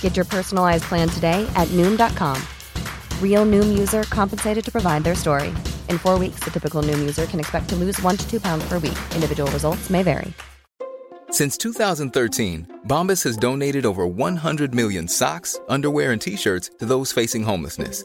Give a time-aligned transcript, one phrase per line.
[0.00, 2.40] Get your personalized plan today at Noom.com.
[3.20, 5.48] Real Noom user compensated to provide their story.
[5.88, 8.68] In four weeks, the typical Noom user can expect to lose one to two pounds
[8.68, 8.98] per week.
[9.16, 10.32] Individual results may vary.
[11.30, 17.10] Since 2013, Bombas has donated over 100 million socks, underwear, and t shirts to those
[17.10, 18.04] facing homelessness.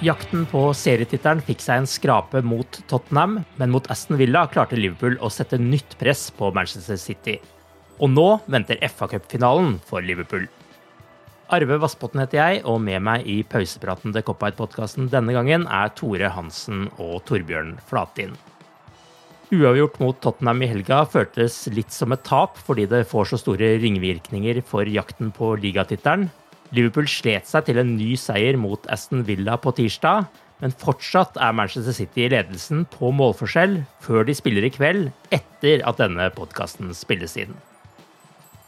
[0.00, 5.18] Jakten på serietittelen fikk seg en skrape mot Tottenham, men mot Aston Villa klarte Liverpool
[5.20, 7.34] å sette nytt press på Manchester City.
[8.00, 10.46] Og nå venter FA-cupfinalen for Liverpool.
[11.52, 16.32] Arve Vassbotn heter jeg, og med meg i pausepraten til Cop-Out-podkasten denne gangen er Tore
[16.32, 18.32] Hansen og Torbjørn Flatin.
[19.52, 23.74] Uavgjort mot Tottenham i helga føltes litt som et tap, fordi det får så store
[23.84, 26.30] ringvirkninger for jakten på ligatittelen.
[26.76, 30.28] Liverpool slet seg til en ny seier mot Aston Villa på tirsdag,
[30.60, 35.82] men fortsatt er Manchester City i ledelsen på målforskjell før de spiller i kveld, etter
[35.88, 37.56] at denne podkasten spilles inn.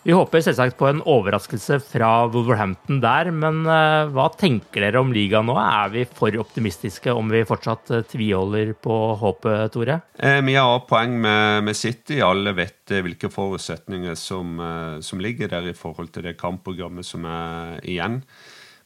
[0.02, 5.12] Vi håper selvsagt på en overraskelse fra Wolverhampton der, men uh, hva tenker dere om
[5.14, 5.54] ligaen nå?
[5.62, 10.00] Er vi for optimistiske om vi fortsatt uh, tviholder på håpet, Tore?
[10.18, 12.18] Eh, vi har poeng med, med, City.
[12.18, 14.58] Alle vet eh, hvilke forutsetninger som,
[15.06, 18.24] som, ligger der i forhold til det kampprogrammet som er igjen.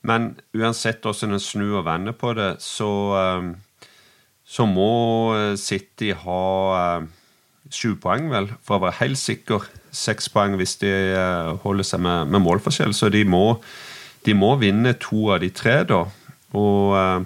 [0.04, 2.91] Men uansett hvordan en snur og vender på det, så,
[4.44, 4.93] så må
[5.56, 6.44] City ha
[7.72, 9.65] sju poeng, vel, for å være helt sikker
[9.97, 12.94] seks poeng hvis de eh, holder seg med, med målforskjell.
[12.97, 13.59] Så de må,
[14.27, 16.04] de må, vinne to av de tre, da.
[16.56, 17.21] Og uh,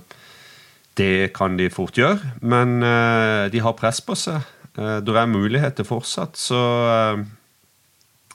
[0.99, 2.37] det kan de fort gjøre.
[2.41, 4.41] Men uh, de har press på seg.
[4.79, 6.61] Uh, det er muligheter fortsatt, så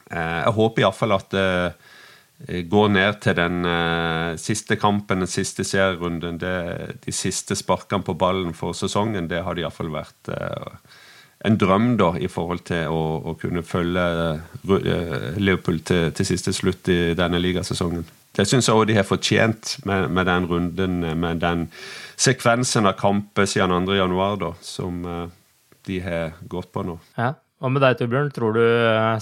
[0.05, 3.65] jeg håper iallfall at det går ned til den
[4.37, 6.37] siste kampen, den siste serierunden.
[6.39, 6.51] Det,
[7.01, 10.29] de siste sparkene på ballen for sesongen, det har det iallfall vært
[11.45, 13.01] en drøm da, i forhold til å,
[13.31, 14.03] å kunne følge
[14.65, 18.05] uh, Liverpool til, til, siste slutt i denne ligasesongen.
[18.35, 21.67] Det syns jeg òg de har fortjent med, med, den runden, med den
[22.19, 25.25] sekvensen av kamper siden 2.1, da, som uh,
[25.87, 26.99] de har gått på nå.
[27.19, 27.35] Ja.
[27.63, 28.33] Hva med deg, Torbjørn?
[28.35, 28.65] Tror du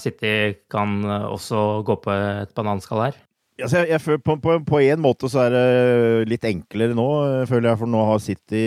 [0.02, 3.20] City kan også gå på et bananskall her?
[3.62, 7.06] Altså, jeg, jeg på, på, på, en måte så er det litt enklere nå,
[7.46, 8.64] føler jeg, for nå har City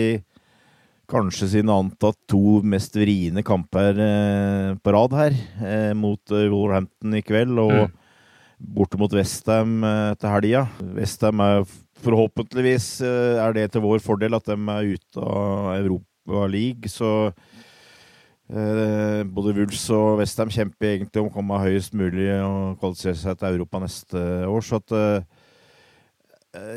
[1.07, 7.15] kanskje sine antatt to mest vriene kamper eh, på rad her, eh, mot eh, Wolverhampton
[7.17, 7.93] i kveld og mm.
[8.77, 10.65] borte mot Westham eh, til helga.
[10.97, 11.63] Westham er
[12.03, 17.13] forhåpentligvis eh, er det til vår fordel at de er ute av Europa League, så
[18.51, 23.39] eh, både Wulfs og Westham kjemper egentlig om å komme høyest mulig og kvalifisere seg
[23.39, 25.36] til Europa neste år, så at Eh,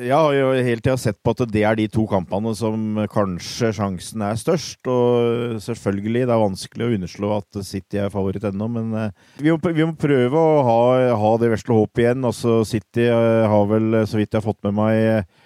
[0.00, 3.72] jeg har jo hele tida sett på at det er de to kampene som kanskje
[3.76, 4.80] sjansen er størst.
[4.90, 9.52] Og selvfølgelig, det er vanskelig å underslå at City er favoritt ennå, men eh, vi
[9.52, 10.78] må, vi må prøve å ha,
[11.22, 12.28] ha det vesle håpet igjen.
[12.30, 15.36] Altså, City eh, har vel, så vidt jeg har fått med meg,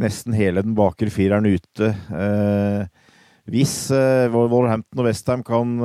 [0.00, 1.94] nesten hele den bakre fireren ute.
[3.48, 3.74] hvis
[4.34, 5.78] Wolverhampton og Westham kan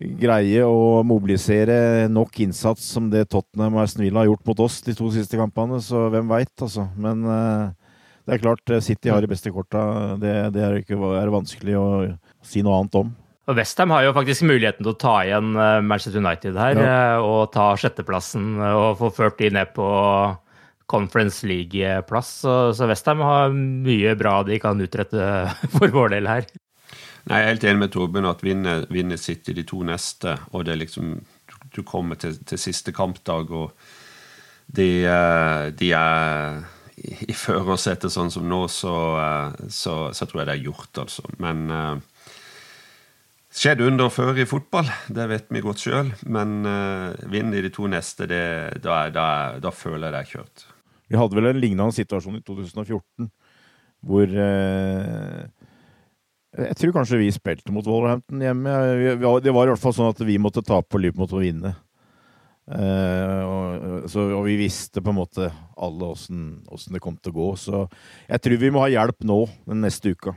[0.00, 4.80] greie å mobilisere nok innsats som det Tottenham og Aston Villa har gjort mot oss
[4.86, 6.86] de to siste kampene, så hvem veit, altså.
[7.00, 7.72] Men uh,
[8.24, 10.16] det er klart, eh, City har de beste korta.
[10.20, 11.88] Det, det er ikke er vanskelig å
[12.46, 13.10] si noe annet om.
[13.50, 16.98] Og Westham har jo faktisk muligheten til å ta igjen Manchester United her ja.
[17.24, 19.88] og ta sjetteplassen og få ført de ned på
[20.90, 22.30] Conference League-plass.
[22.44, 25.26] Så, så Westham har mye bra de kan utrette
[25.76, 26.46] for vår del her.
[27.28, 30.64] Nei, Jeg er helt enig med Torben at vinner, vinner City de to neste, og
[30.64, 31.18] det er liksom
[31.76, 33.70] Du kommer til, til siste kampdag, og
[34.66, 36.64] de, eh, de er
[37.30, 41.24] i førersetet sånn som nå, så, eh, så, så, tror jeg det er gjort, altså.
[41.42, 42.26] Men uh,
[43.54, 46.10] skjedde under før i fotball, det vet vi godt sjøl.
[46.26, 48.42] Men uh, vinner de de to neste, det,
[48.84, 49.28] da, da,
[49.62, 50.66] da, føler jeg det er kjørt.
[51.10, 53.30] Vi hadde vel en lignende situasjon i 2014,
[54.10, 55.46] hvor uh,
[56.58, 58.72] jeg tror kanskje vi spilte mot Wolverhampton hjemme.
[59.44, 61.76] Det var i hvert fall sånn at vi måtte tape og Liverpool måtte vinne.
[62.70, 67.38] Uh, og, så, og, vi visste på en måte alle åssen det kom til å
[67.38, 67.48] gå.
[67.58, 67.84] Så
[68.28, 70.34] jeg tror vi må ha hjelp nå, den neste uka.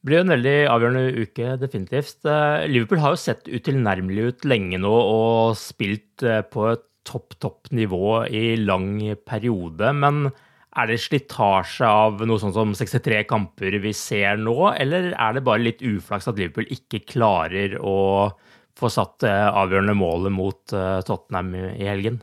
[0.00, 2.20] Det blir en veldig avgjørende uke, definitivt.
[2.24, 7.36] Uh, Liverpool har jo sett utilnærmelig ut lenge nå og spilt uh, på et topp,
[7.40, 8.94] topp nivå i lang
[9.28, 9.92] periode.
[9.96, 10.30] Men
[10.78, 15.42] er det slitasje av noe sånn som 63 kamper vi ser nå, eller er det
[15.46, 18.30] bare litt uflaks at Liverpool ikke klarer å
[18.78, 22.20] få satt avgjørende målet mot eh, Tottenham i helgen?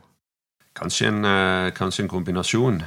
[0.78, 2.80] Kanskje en, eh, kanskje en kombinasjon.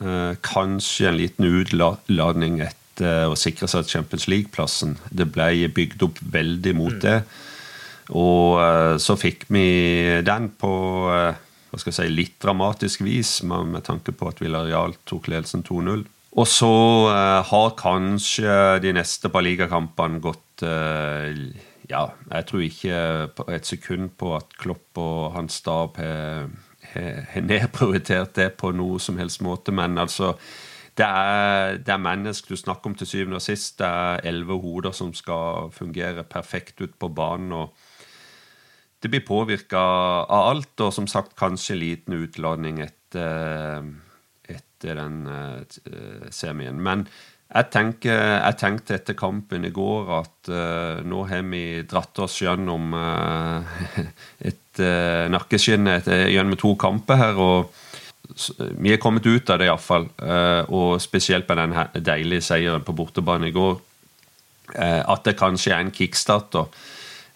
[0.00, 4.96] Eh, kanskje en liten utladning etter å sikre seg Champions League-plassen.
[5.10, 7.04] Det ble bygd opp veldig mot mm.
[7.04, 7.18] det.
[8.10, 8.58] Og
[8.98, 9.66] så fikk vi
[10.26, 10.70] den på
[11.70, 16.04] hva skal jeg si, litt dramatisk vis, med, tanke på at Villarreal tok ledelsen 2-0.
[16.30, 16.72] Og så
[17.10, 21.42] eh, har kanskje de neste par ligakampene gått eh,
[21.90, 22.98] Ja, jeg tror ikke
[23.50, 29.42] et sekund på at Klopp og hans stab har nedprioritert det på noe som helst
[29.42, 30.36] måte, men altså
[31.00, 33.78] det er, det er mennesk du snakker om til syvende og sist.
[33.80, 37.52] Det er elleve hoder som skal fungere perfekt ut på banen.
[37.52, 37.79] og
[39.00, 43.86] det blir påvirka av alt, og som sagt kanskje liten utladning etter,
[44.44, 46.76] etter den uh, semien.
[46.76, 47.06] Men
[47.50, 52.36] jeg, tenker, jeg, tenkte etter kampen i går at uh, nå har vi dratt oss
[52.44, 53.80] gjennom uh,
[54.50, 57.40] et uh, nakkeskinn gjennom to kamper her.
[57.40, 57.72] og
[58.78, 62.94] vi er kommet ut av det iallfall, uh, og spesielt med den deilige seieren på
[62.94, 63.80] bortebane i går.
[64.70, 66.54] at det kanskje er en kickstart.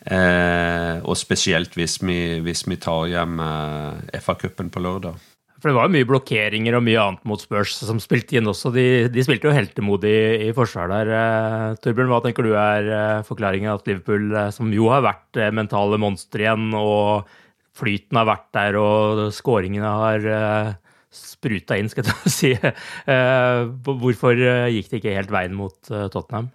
[0.04, 5.16] Eh, og spesielt hvis vi, hvis vi tar hjem eh, FA-cupen på lørdag.
[5.64, 8.68] For det var jo mye blokkeringer og mye annet mot Spurs som spilte inn også.
[8.74, 11.12] De, de spilte jo heltemodig i, i forsvar der.
[11.16, 15.40] Eh, Torbjørn, hva tenker du er eh, forklaringen at Liverpool, eh, som jo har vært
[15.40, 17.32] eh, mentale monstre igjen, og
[17.80, 20.70] flyten har vært der, og skåringene har eh,
[21.16, 22.52] spruta inn, skal jeg si.
[22.60, 24.36] Eh, hvorfor
[24.68, 26.52] gikk det ikke helt veien mot Tottenham?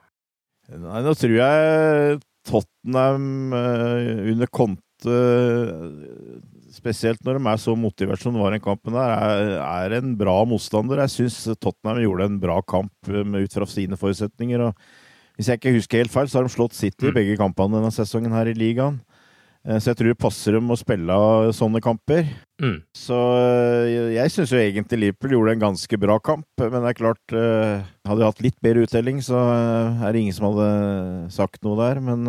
[0.70, 5.18] Nei, nå tror jeg Tottenham uh, under Conte,
[6.76, 10.16] spesielt når de er så motivert som de var i kampen, der, er, er en
[10.20, 11.04] bra motstander.
[11.06, 14.66] Jeg syns Tottenham gjorde en bra kamp eh, ut fra sine forutsetninger.
[14.68, 17.16] og Hvis jeg ikke husker helt feil, så har de slått City i mm.
[17.16, 19.00] begge kampene denne sesongen her i ligaen.
[19.70, 21.16] Eh, så jeg tror det passer dem å spille
[21.56, 22.30] sånne kamper.
[22.62, 22.80] Mm.
[22.98, 26.98] Så eh, jeg syns jo egentlig Liverpool gjorde en ganske bra kamp, men det er
[26.98, 30.70] klart eh, Hadde de hatt litt bedre uttelling, så er det ingen som hadde
[31.36, 32.00] sagt noe der.
[32.02, 32.24] Men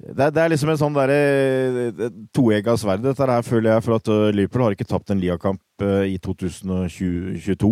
[0.00, 3.84] det er, det er liksom en sånn derre toegga sverd, dette her, føler jeg.
[3.86, 7.70] For at Liverpool har ikke tapt en ligakamp i 2022.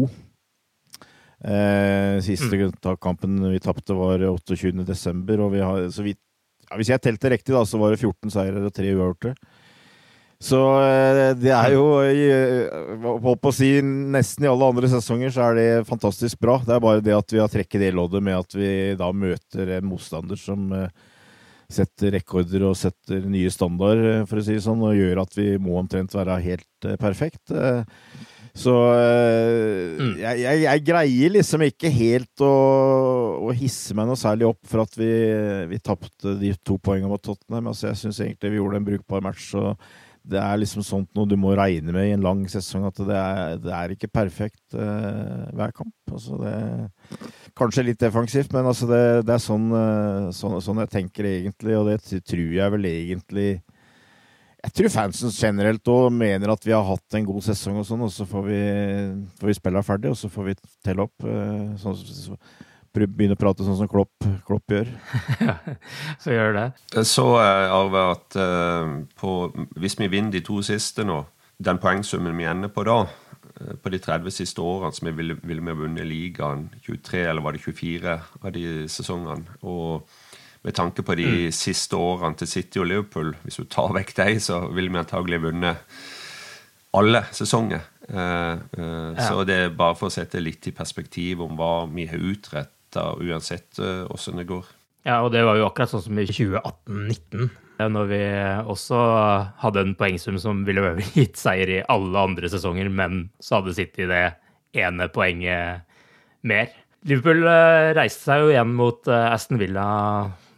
[1.38, 2.78] Eh, siste mm.
[3.02, 6.22] kampen vi tapte, var 28.12., og vi har, så vidt
[6.68, 9.34] ja, Hvis jeg telte riktig, da, så var det 14 seire og 3 uavgjorte.
[10.38, 12.68] Så eh, det er jo eh,
[13.02, 16.60] Holdt på å si nesten i alle andre sesonger så er det fantastisk bra.
[16.62, 19.78] Det er bare det at vi har trekket det loddet med at vi da møter
[19.78, 20.92] en motstander som eh,
[21.68, 25.50] setter rekorder og setter nye standarder, for å si det sånn, og gjør at vi
[25.60, 27.52] må omtrent være helt perfekt.
[28.58, 30.14] Så eh, mm.
[30.18, 32.54] jeg, jeg, jeg, greier liksom ikke helt å,
[33.46, 35.12] å, hisse meg noe særlig opp for at vi,
[35.70, 37.70] vi tapte de to poengene mot Tottenham.
[37.70, 39.52] Altså, jeg syns egentlig vi gjorde en brukbar match.
[39.58, 39.78] og
[40.28, 43.16] det er liksom sånt noe du må regne med i en lang sesong, at det
[43.16, 45.94] er, det er ikke perfekt uh, hver kamp.
[46.12, 46.52] Altså det,
[47.56, 51.78] kanskje litt defensivt, men altså det, det er sånn, uh, sånn, sånn, jeg tenker egentlig,
[51.78, 53.48] og det tror jeg vel egentlig
[54.58, 58.02] jeg tror fansen generelt òg mener at vi har hatt en god sesong, og sånn,
[58.02, 58.62] og så får vi,
[59.38, 61.14] får vi spille ferdig, og så får vi telle opp.
[61.22, 62.38] Eh, sånn, så,
[62.98, 64.90] begynne å prate sånn som Klopp, Klopp gjør.
[66.22, 66.66] så gjør det.
[67.06, 68.38] Så uh, Arve, at
[69.20, 69.34] på,
[69.78, 71.20] hvis vi vinner de to siste nå,
[71.62, 73.04] den poengsummen vi ender på da,
[73.82, 77.54] på de 30 siste årene som vi ville, ville vi vunnet ligaen, 23 eller var
[77.54, 80.10] det 24 av de sesongene, og
[80.66, 81.52] med tanke på de mm.
[81.54, 85.42] siste årene til City og Liverpool, hvis du tar vekk dem, så ville vi antagelig
[85.44, 85.84] vunnet
[86.98, 87.84] alle sesonger.
[88.08, 89.28] Uh, uh, ja.
[89.28, 93.12] Så det er bare for å sette litt i perspektiv om hva vi har utretta,
[93.20, 94.74] uansett åssen uh, det går.
[95.06, 97.48] Ja, og det var jo akkurat sånn som i 2018-19,
[97.94, 98.22] når vi
[98.74, 98.98] også
[99.62, 104.08] hadde en poengsum som ville gitt seier i alle andre sesonger, men så hadde City
[104.10, 104.24] det
[104.76, 105.86] ene poenget
[106.48, 106.72] mer.
[107.06, 109.86] Liverpool eh, reiste seg jo igjen mot eh, Aston Villa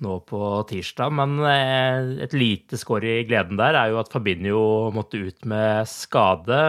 [0.04, 0.40] nå på
[0.70, 4.62] tirsdag, men eh, et lite skår i gleden der er jo at Fabinho
[4.96, 6.60] måtte ut med skade.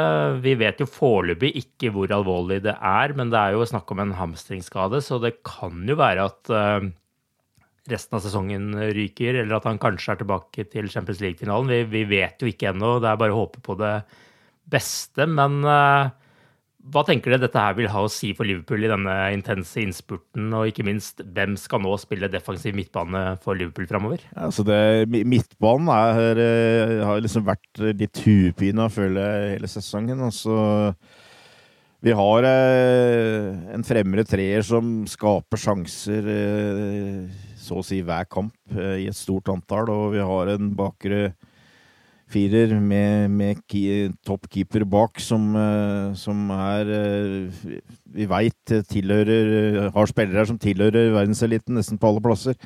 [0.43, 4.03] Vi vet jo foreløpig ikke hvor alvorlig det er, men det er jo snakk om
[4.03, 6.55] en hamstringsskade, så det kan jo være at
[7.91, 11.71] resten av sesongen ryker, eller at han kanskje er tilbake til Champions League-finalen.
[11.71, 13.95] Vi, vi, vet jo ikke ennå, det er bare å håpe på det
[14.71, 15.25] beste.
[15.25, 15.63] Men
[16.89, 20.50] hva tenker dere dette her vil ha å si for Liverpool i denne intense innspurten,
[20.57, 24.23] og ikke minst, hvem skal nå spille defensiv midtbane for Liverpool framover?
[24.33, 30.25] Altså midtbanen er, eh, har liksom vært litt huepine, føler jeg, hele sesongen.
[30.25, 30.57] Altså,
[32.01, 38.57] vi har eh, en fremre treer som skaper sjanser eh, så å si hver kamp
[38.73, 41.27] i et stort antall, og vi har en bakre
[42.31, 43.61] firer med, med
[44.27, 47.67] toppkeeper bak, som, eh, som er eh,
[48.11, 52.57] Vi veit tilhører Har spillere som tilhører verdenseliten nesten på alle plasser.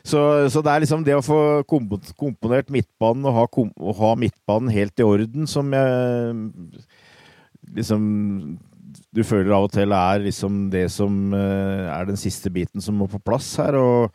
[0.00, 3.44] Så, så, det er liksom det å få komponert midtbanen og ha,
[3.76, 6.36] og ha midtbanen helt i orden som jeg
[7.76, 8.06] liksom
[9.14, 12.98] du føler av og til er liksom det som eh, er den siste biten som
[12.98, 13.78] må på plass her.
[13.78, 14.10] Og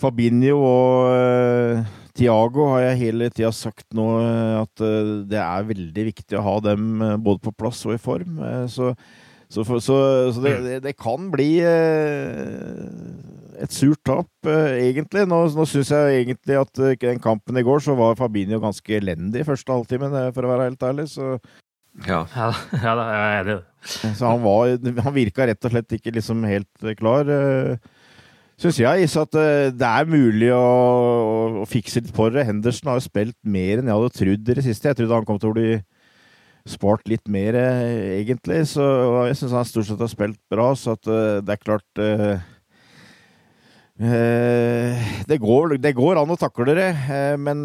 [0.00, 1.84] Fabinho og
[2.16, 6.44] Tiago har jeg hele tida sagt nå eh, at eh, det er veldig viktig å
[6.46, 8.38] ha dem eh, både på plass og i form.
[8.72, 8.94] Så,
[9.52, 9.96] så, for, så,
[10.32, 11.50] så det, det, det, kan bli
[13.56, 15.26] et surt tap, egentlig.
[15.28, 19.44] Nå, nå syns jeg egentlig at den kampen i går så var Fabinho ganske elendig
[19.44, 21.06] i første halvtimen, for å være helt ærlig.
[21.12, 21.36] Så
[22.04, 22.24] ja.
[22.36, 23.60] ja, ja jeg er enig.
[23.86, 24.72] Så han, var,
[25.04, 27.24] han virka rett og slett ikke liksom helt klar
[28.60, 29.10] syns jeg.
[29.20, 30.64] At eh, det er mulig å,
[31.62, 32.46] å, fikse litt på det.
[32.48, 34.90] Henderson har jo spilt mer enn jeg hadde trodd i det siste.
[34.90, 35.70] Jeg trodde han kom til å bli
[36.66, 38.64] spart litt mer, eh, egentlig.
[38.72, 38.82] Så
[39.28, 42.04] jeg syns han stort sett har spilt bra, så at eh, det er klart
[43.96, 46.90] det går, det går, an å takle det,
[47.40, 47.62] men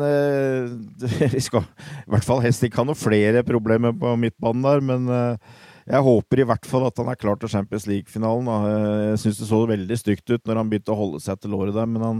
[1.34, 4.80] vi skal i hvert fall helst ikke ha noen flere problemer på midtbanen der.
[4.80, 5.10] Men
[5.90, 8.50] jeg håper i hvert fall at han er klar til Champions League-finalen.
[9.12, 11.78] Jeg syns det så veldig stygt ut når han begynte å holde seg til låret
[11.78, 12.20] der, men han,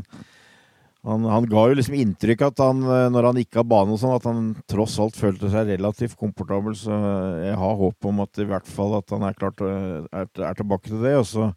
[1.08, 2.82] han, han, ga jo liksom inntrykk at han,
[3.14, 6.78] når han gikk av banen og sånn, at han tross alt følte seg relativt komfortabel.
[6.78, 6.96] Så
[7.44, 10.90] jeg har håp om at i hvert fall at han er, klart, er, er tilbake
[10.90, 11.16] til det.
[11.22, 11.52] Og så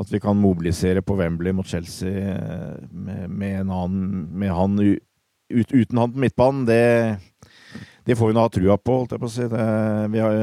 [0.00, 2.36] at vi kan mobilisere på Wembley mot Chelsea
[2.90, 6.66] med, med, annen, med han ut, uten han på midtbanen.
[6.68, 6.80] Det
[8.06, 9.48] det får vi nå ha trua på, holdt jeg på å si.
[9.50, 9.64] Det,
[10.12, 10.36] vi, har,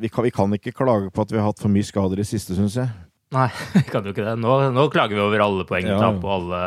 [0.00, 2.26] vi, kan, vi, kan, ikke klage på at vi har hatt for mye skader i
[2.26, 2.88] siste, syns jeg.
[3.34, 4.36] Nei, vi kan jo ikke det.
[4.42, 6.22] Nå, nå klager vi over alle poengtap ja.
[6.22, 6.62] og alle,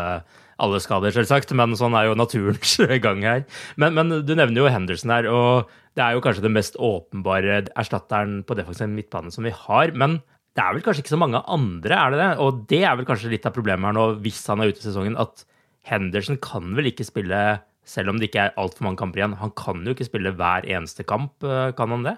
[0.64, 1.54] alle, skader, selvsagt.
[1.58, 3.44] Men sånn er jo naturens gang her.
[3.82, 7.64] Men, men, du nevner jo Henderson her, og det er jo kanskje den mest åpenbare
[7.74, 9.96] erstatteren på defensiv midtbane som vi har.
[9.98, 10.20] Men
[10.58, 12.32] det er vel kanskje ikke så mange andre, er det det?
[12.42, 14.88] Og det er vel kanskje litt av problemet her nå, hvis han er ute i
[14.88, 15.46] sesongen, at
[15.88, 17.42] Henderson kan vel ikke spille
[17.88, 19.38] selv om det ikke er altfor mange kamper igjen.
[19.42, 22.18] Han kan jo ikke spille hver eneste kamp, eh, kan han det?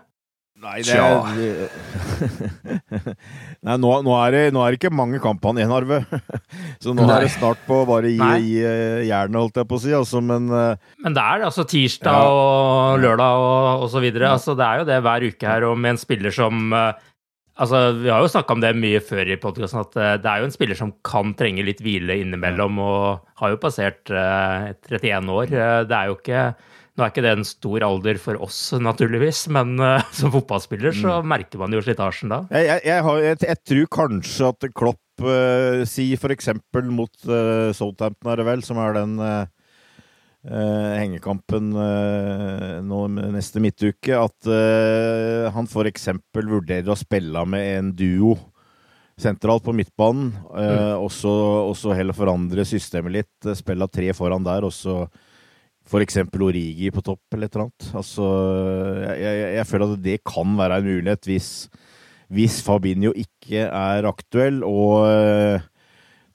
[0.60, 1.70] Nei, det er
[3.64, 6.00] Nei, nå, nå, er det, nå, er det, ikke mange kamper han igjen, Arve.
[6.84, 7.14] Så nå Nei.
[7.16, 9.94] er det snart på å bare gi, gi eh, jernet, holdt jeg på å si.
[9.96, 12.34] Altså, men, eh, men det er det, altså tirsdag ja.
[12.34, 14.34] og lørdag og, og så videre.
[14.36, 16.76] Altså, det er jo det hver uke her, og med en spiller som
[17.60, 20.42] Altså, Vi har jo snakka om det mye før i podkasten, at uh, det er
[20.42, 25.32] jo en spiller som kan trenge litt hvile innimellom, og har jo passert eh, 31
[25.36, 25.52] år.
[25.52, 26.44] Uh, det er jo ikke
[27.00, 29.78] Nå er ikke det en stor alder for oss, naturligvis, men
[30.18, 31.30] som fotballspiller så mm.
[31.32, 32.42] merker man jo slitasjen da.
[32.52, 36.52] Jeg, jeg, jeg, har, jeg, tror kanskje at Klopp eh, sier f.eks.
[36.92, 39.16] mot uh, Southampton, er det vel, som er den
[40.48, 43.00] hengekampen uh, nå
[43.36, 46.08] neste midtuke, at uh, han f.eks.
[46.38, 48.38] vurderer å spille med en duo
[49.20, 51.02] sentralt på midtbanen, mm.
[51.04, 51.10] og
[51.76, 53.50] så heller forandre systemet litt.
[53.60, 55.02] Spille tre foran der, og så
[55.90, 56.22] f.eks.
[56.40, 57.90] Origi på topp, eller et eller annet.
[58.00, 58.30] Altså,
[59.04, 61.50] jeg, jeg, jeg, føler at det kan være en mulighet hvis,
[62.32, 65.68] hvis Fabinho ikke er aktuell, og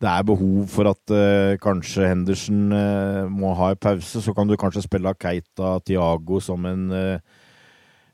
[0.03, 4.49] det er behov for at uh, kanskje Henderson uh, må ha en pause, så kan
[4.49, 7.19] du kanskje spille Keita Tiago som en, uh,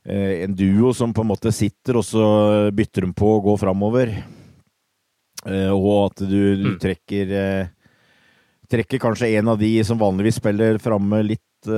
[0.05, 2.25] en duo som på en måte sitter, og så
[2.75, 4.15] bytter de på å gå framover.
[5.73, 6.79] og at du, du mm.
[6.81, 7.31] trekker
[8.71, 11.69] trekker kanskje en av de som vanligvis spiller framme, litt,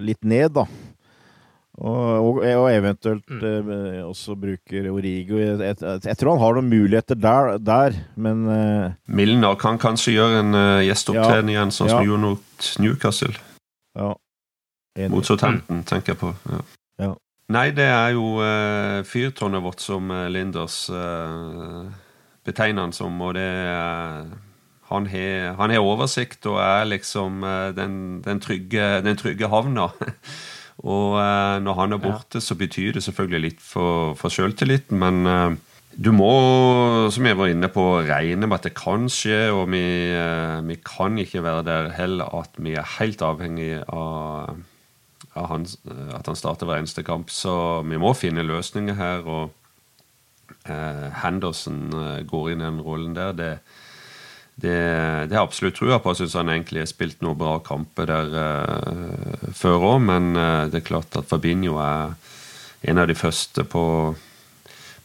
[0.00, 0.64] litt ned, da.
[1.78, 3.68] Og, og, og eventuelt mm.
[3.70, 5.38] eh, også bruker Origo.
[5.38, 10.16] Jeg, jeg, jeg, tror han har noen muligheter der, der men eh, Milner kan kanskje
[10.16, 12.08] gjøre en uh, gjesteopptreden ja, igjen, sånn som ja.
[12.08, 13.30] gjorde mot Newcastle.
[13.98, 14.10] Ja.
[15.12, 15.86] Mot Southampton, mm.
[15.86, 16.32] tenker jeg på.
[16.50, 16.60] Ja.
[17.04, 17.12] ja.
[17.54, 20.82] Nei, det er jo uh, fyrtårnet vårt som Linders
[22.48, 24.36] betegner han som, og det er
[24.88, 27.42] han har, oversikt og er liksom
[27.76, 29.90] den, den, trygge, den trygge havna.
[30.86, 35.26] Og eh, når han er borte, så betyr det selvfølgelig litt for, for sjøltilliten, men
[35.26, 35.56] eh,
[35.98, 36.30] du må,
[37.10, 39.82] som jeg var inne på, regne med at det kan skje, og vi,
[40.14, 44.54] eh, vi kan ikke være der heller at vi er helt avhengig av,
[45.34, 45.66] av han,
[46.14, 47.34] at han starter hver eneste kamp.
[47.34, 49.50] Så vi må finne løsninger her, og
[50.70, 51.88] eh, Henderson
[52.30, 53.34] går inn i den rollen der.
[53.34, 53.52] det
[54.58, 54.78] det,
[55.30, 56.10] det har jeg absolutt trua på.
[56.10, 60.66] Jeg syns han egentlig har spilt noen bra kamper der uh, før òg, men uh,
[60.66, 62.16] det er klart at Fabinho er
[62.90, 63.84] en av de første på,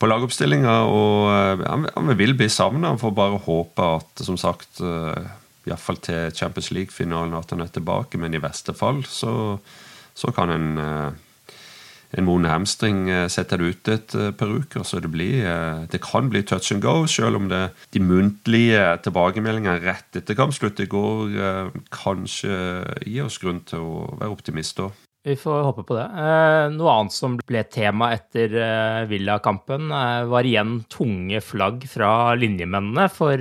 [0.01, 0.73] på lagoppstillinga.
[0.89, 2.95] Og uh, han, han, vil bli savna.
[2.95, 5.21] Han får bare håpe at, som sagt, uh,
[5.69, 8.17] iallfall til Champions League-finalen, at han er tilbake.
[8.17, 9.35] Men i verste fall så,
[10.17, 10.73] så kan en
[12.17, 14.85] en vond hamstring eh, setter det ut et eh, par uker.
[14.85, 17.63] Så det, blir, eh, det kan bli touch and go, selv om det,
[17.95, 22.53] de muntlige tilbakemeldingene rett etter kampslutt i går kanskje
[23.07, 24.93] gir oss grunn til å være optimister.
[25.23, 26.05] Vi får håpe på det.
[26.75, 28.51] Noe annet som ble tema etter
[29.07, 29.87] Villa-kampen,
[30.27, 33.07] var igjen tunge flagg fra linjemennene.
[33.13, 33.39] For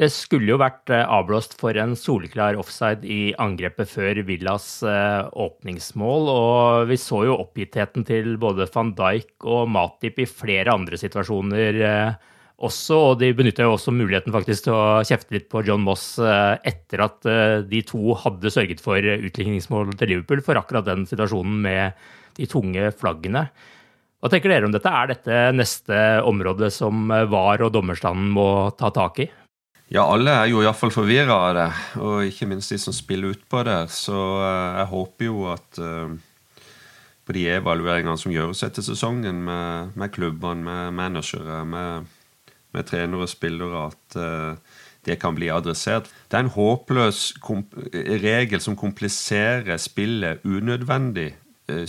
[0.00, 5.26] det skulle jo vært eh, avblåst for en soleklar offside i angrepet før Villas eh,
[5.28, 10.96] åpningsmål, og vi så jo oppgittheten til både van Dijk og Matip i flere andre
[11.00, 12.30] situasjoner eh,
[12.64, 16.18] også, og de benytta jo også muligheten faktisk til å kjefte litt på John Moss
[16.20, 17.24] etter at
[17.70, 22.04] de to hadde sørget for utligningsmål til Liverpool for akkurat den situasjonen med
[22.36, 23.46] de tunge flaggene.
[24.20, 24.92] Hva tenker dere om dette?
[24.92, 29.30] Er dette neste område som VAR og dommerstanden må ta tak i?
[29.90, 33.64] Ja, alle er jo iallfall forvirra av det, og ikke minst de som spiller utpå
[33.66, 33.88] der.
[33.90, 36.12] Så uh, jeg håper jo at uh,
[37.26, 42.06] på de evalueringene som gjøres etter sesongen, med, med klubbene, med managere, med,
[42.70, 44.78] med trenere og spillere, at uh,
[45.10, 46.06] det kan bli adressert.
[46.30, 47.24] Det er en håpløs
[48.22, 51.39] regel som kompliserer spillet unødvendig Eh,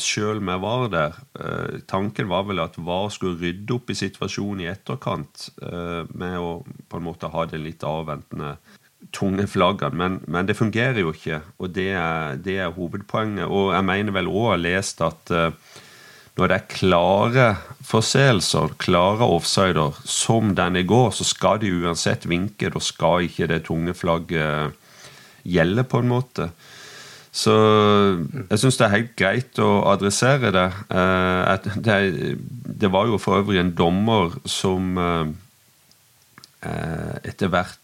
[0.01, 1.17] sjøl vi var der.
[1.39, 6.37] Eh, tanken var vel at VAR skulle rydde opp i situasjonen i etterkant eh, med
[6.39, 8.55] å på en måte ha det litt avventende
[9.11, 9.97] tunge flaggene.
[9.97, 13.47] Men, men, det fungerer jo ikke, og det er, det er hovedpoenget.
[13.49, 15.33] Og jeg mener vel òg å lest at
[16.37, 17.47] når det er klare
[17.85, 22.71] forseelser, klare offsider, som den i går, så skal de uansett vinke.
[22.71, 24.77] Da skal ikke det tunge flagget
[25.43, 26.51] gjelde, på en måte.
[27.31, 27.53] Så
[28.49, 30.67] jeg syns det er helt greit å adressere det.
[30.91, 31.99] Eh, det,
[32.83, 35.31] det, var jo for øvrig en dommer som eh,
[36.67, 37.77] eh, etter hvert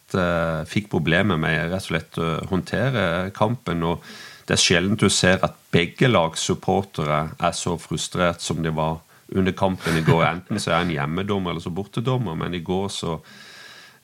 [0.68, 3.02] fikk problemer med rett og slett å håndtere
[3.36, 3.82] kampen.
[3.84, 4.04] og
[4.48, 9.02] Det er sjelden du ser at begge lags supportere er så frustrert som de var
[9.36, 10.24] under kampen i går.
[10.30, 13.18] Enten så er han hjemmedommer eller så bortedommer, men i går så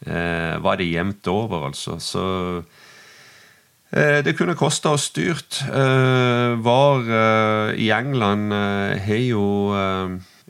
[0.05, 1.99] eh, var det jevnt over, altså.
[2.03, 2.25] Så
[3.93, 5.59] det kunne kosta oss dyrt.
[5.69, 8.53] Eh, var eh, i England
[9.05, 9.43] har jo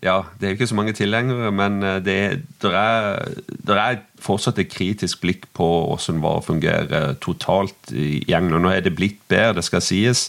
[0.04, 3.30] ja, det er ikke så mange tilhengere, men det, der er,
[3.68, 8.66] der er fortsatt et kritisk blikk på hvordan VAR fungerer totalt i England.
[8.66, 10.26] Nå er det blitt bedre, det skal sies,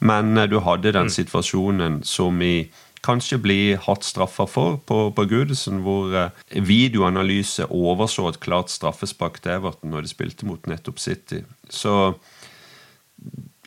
[0.00, 1.16] men du hadde den mm.
[1.18, 2.70] situasjonen som vi
[3.04, 9.58] kanskje blir hardt straffa for på, på Gudesen, hvor videoanalyse overså et klart straffespark til
[9.58, 11.44] Everton når de spilte mot nettopp City.
[11.68, 12.14] Så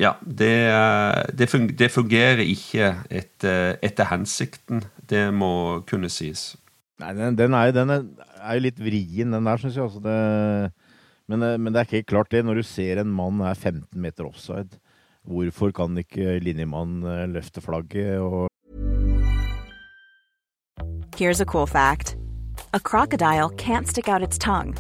[0.02, 0.54] ja, det,
[1.38, 4.82] det, fungerer ikke etter, etter, hensikten.
[5.10, 6.54] Det må kunne sies.
[7.02, 8.08] Nei, den, den, er, den er,
[8.40, 9.86] er, jo litt vrien, den der, syns jeg.
[9.86, 10.18] Altså det,
[11.30, 12.42] men, men, det er ikke helt klart, det.
[12.46, 14.82] Når du ser en mann er 15 meter offside,
[15.30, 18.50] hvorfor kan ikke linjemannen eh, løfte flagget og
[21.16, 22.16] Here's a cool fact.
[22.74, 24.74] A crocodile can't stick out its tongue.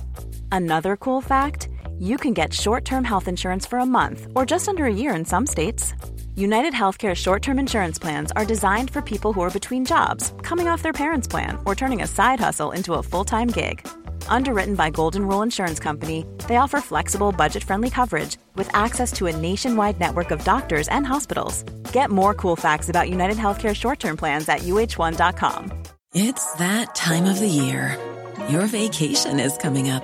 [0.51, 1.69] Another cool fact.
[2.03, 5.15] You can get short term health insurance for a month or just under a year
[5.15, 5.93] in some states.
[6.35, 10.67] United Healthcare short term insurance plans are designed for people who are between jobs, coming
[10.67, 13.87] off their parents' plan, or turning a side hustle into a full time gig.
[14.27, 19.27] Underwritten by Golden Rule Insurance Company, they offer flexible, budget friendly coverage with access to
[19.27, 21.63] a nationwide network of doctors and hospitals.
[21.93, 25.83] Get more cool facts about United Healthcare short term plans at uh1.com.
[26.13, 27.97] It's that time of the year.
[28.49, 30.03] Your vacation is coming up.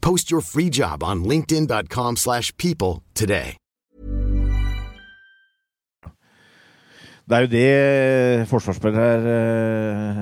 [0.00, 3.56] Post your free job on linkedin.com/people slash people today.
[7.28, 9.32] Det er jo det forsvarsspillere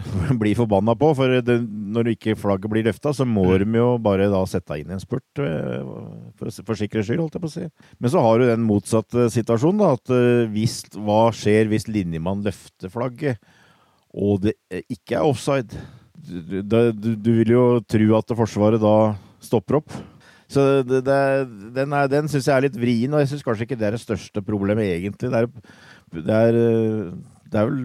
[0.02, 1.12] eh, blir forbanna på.
[1.14, 1.60] For det,
[1.94, 5.22] når ikke flagget blir løfta, så må de jo bare da sette inn en spurt.
[5.38, 5.86] eh,
[6.40, 7.68] For, for sikkerhets skyld, holdt jeg på å si.
[8.02, 9.92] Men så har du den motsatte situasjonen, da.
[9.94, 13.38] At eh, hvis, hva skjer hvis linjemann løfter flagget,
[14.10, 14.56] og det
[14.90, 15.78] ikke er offside?
[16.26, 18.96] Du, du, du vil jo tro at Forsvaret da
[19.44, 19.90] stopper opp.
[20.46, 21.18] Så det, det,
[21.74, 23.96] den, er- den syns jeg er litt vrien, og jeg syns kanskje ikke det er
[23.96, 25.30] det største problemet, egentlig.
[25.32, 25.48] Det er,
[26.22, 27.80] det er, eh, det er vel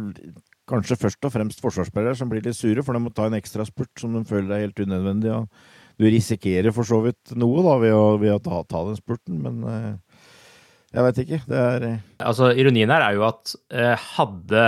[0.71, 3.65] kanskje først og fremst forsvarsspillere som blir litt sure, for de må ta en ekstra
[3.67, 5.33] spurt som de føler er helt unødvendig.
[5.33, 5.49] Og
[5.99, 9.41] du risikerer for så vidt noe da ved å, ved å ta, ta den spurten,
[9.41, 10.29] men eh,
[10.93, 11.41] jeg veit ikke.
[11.49, 13.55] Det er eh, Altså, Ironien her er jo at
[14.15, 14.63] hadde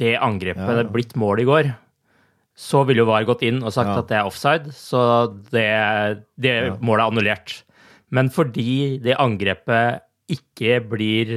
[0.00, 0.86] det angrepet Ja.
[0.86, 1.70] blitt mål i går,
[2.60, 3.98] så ville jo VAR gått inn og sagt Ja.
[4.02, 5.00] at det er offside, så
[5.54, 5.66] det,
[6.36, 7.54] det målet er annullert.
[8.12, 11.32] Men fordi det angrepet ikke blir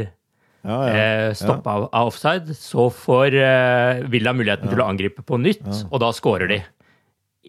[0.63, 0.93] ja, ja.
[0.93, 5.63] eh, stoppa av, av offside, så får eh, Villa muligheten til å angripe på nytt,
[5.89, 6.59] og da scorer de.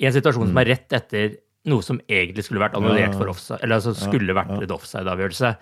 [0.01, 1.37] I en situasjon som er rett etter
[1.71, 3.19] noe som egentlig skulle vært annullert Ja.
[3.19, 4.63] for offside, eller altså skulle vært ja.
[4.67, 5.55] en offside-avgjørelse.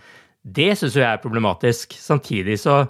[0.42, 1.94] Det syns jeg er problematisk.
[2.02, 2.82] Samtidig så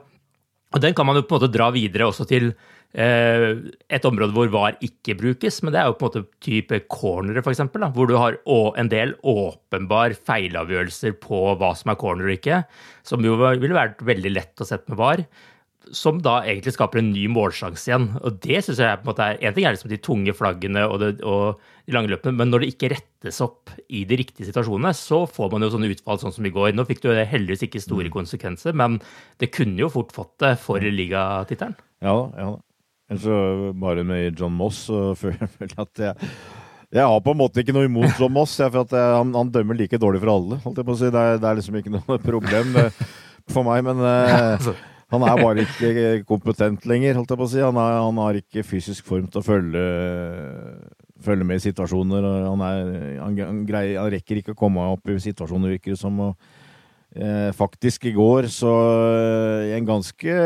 [0.73, 2.55] Og den kan man jo på en måte dra videre også til
[2.93, 7.41] et område hvor VAR ikke brukes, men det er jo på en måte type cornere,
[7.41, 7.63] f.eks.,
[7.95, 8.37] hvor du har
[8.77, 12.61] en del åpenbar feilavgjørelser på hva som er corner og ikke,
[13.07, 15.25] som jo ville vært veldig lett å sette med VAR
[15.91, 18.09] som da egentlig skaper en ny målsjanse igjen.
[18.23, 20.85] Og det syns jeg på en måte er En ting er liksom de tunge flaggene
[20.87, 24.49] og, det, og de lange løpene, men når det ikke rettes opp i de riktige
[24.49, 26.73] situasjonene, så får man jo sånne utfall sånn som i går.
[26.77, 29.01] Nå fikk du jo heldigvis ikke store konsekvenser, men
[29.43, 31.75] det kunne jo fort fått det for ligatittelen.
[32.03, 32.53] Ja ja
[33.21, 36.33] så bare med John Moss så føler jeg at jeg
[36.93, 39.31] jeg har på en måte ikke noe imot John Moss, jeg, for at jeg, han,
[39.33, 40.59] han dømmer like dårlig for alle.
[40.61, 41.09] holdt jeg på å si.
[41.09, 42.75] Det er, det er liksom ikke noe problem
[43.49, 44.67] for meg, men uh,
[45.15, 47.63] han er bare ikke kompetent lenger, holdt jeg på å si.
[47.65, 49.87] Han, er, han har ikke fysisk form til å følge,
[51.25, 52.29] følge med i situasjoner.
[52.51, 56.21] Han, er, han, greier, han rekker ikke å komme opp i situasjoner, virker det som.
[56.29, 56.72] og Eh,
[57.53, 60.37] faktisk i går så eh, i en ganske,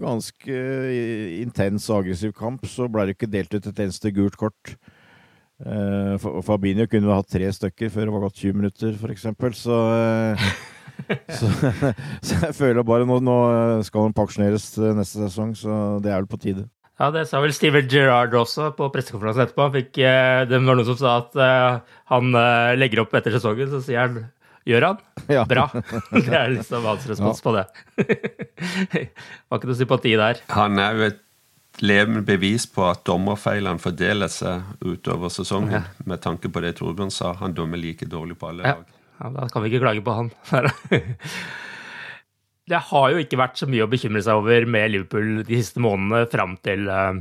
[0.00, 0.60] ganske
[1.42, 4.76] intens og aggressiv kamp så ble det ikke delt ut et eneste gult kort.
[5.64, 9.28] Eh, Fabinho kunne hatt tre stykker før det var gått 20 minutter, f.eks.
[9.60, 10.46] Så, eh,
[11.38, 11.52] så,
[12.26, 13.36] så jeg føler bare nå, nå
[13.84, 16.64] skal han pensjoneres eh, neste sesong, så det er vel på tide.
[16.94, 19.64] Ja, det sa vel Steven Gerrard også på pressekonferansen etterpå.
[19.66, 23.34] Han Fikk, eh, det var noen som sa at eh, han eh, legger opp etter
[23.34, 24.20] sesongen, så sier han
[24.64, 25.02] Gjør han?
[25.28, 25.42] Ja.
[25.48, 25.66] Bra.
[26.14, 27.66] Det er liksom hans respons på det.
[29.48, 30.40] Var ikke noe sympati der.
[30.54, 31.20] Han er jo et
[31.84, 35.84] levende bevis på at dommerfeilene fordeler seg utover sesongen.
[36.08, 38.76] Med tanke på det Torbjørn sa, han dømmer like dårlig på alle Ja.
[38.78, 39.00] lag.
[39.20, 40.30] Ja, da kan vi ikke klage på han.
[42.70, 45.82] det har jo ikke vært så mye å bekymre seg over med Liverpool de siste
[45.84, 47.20] månedene fram til uh,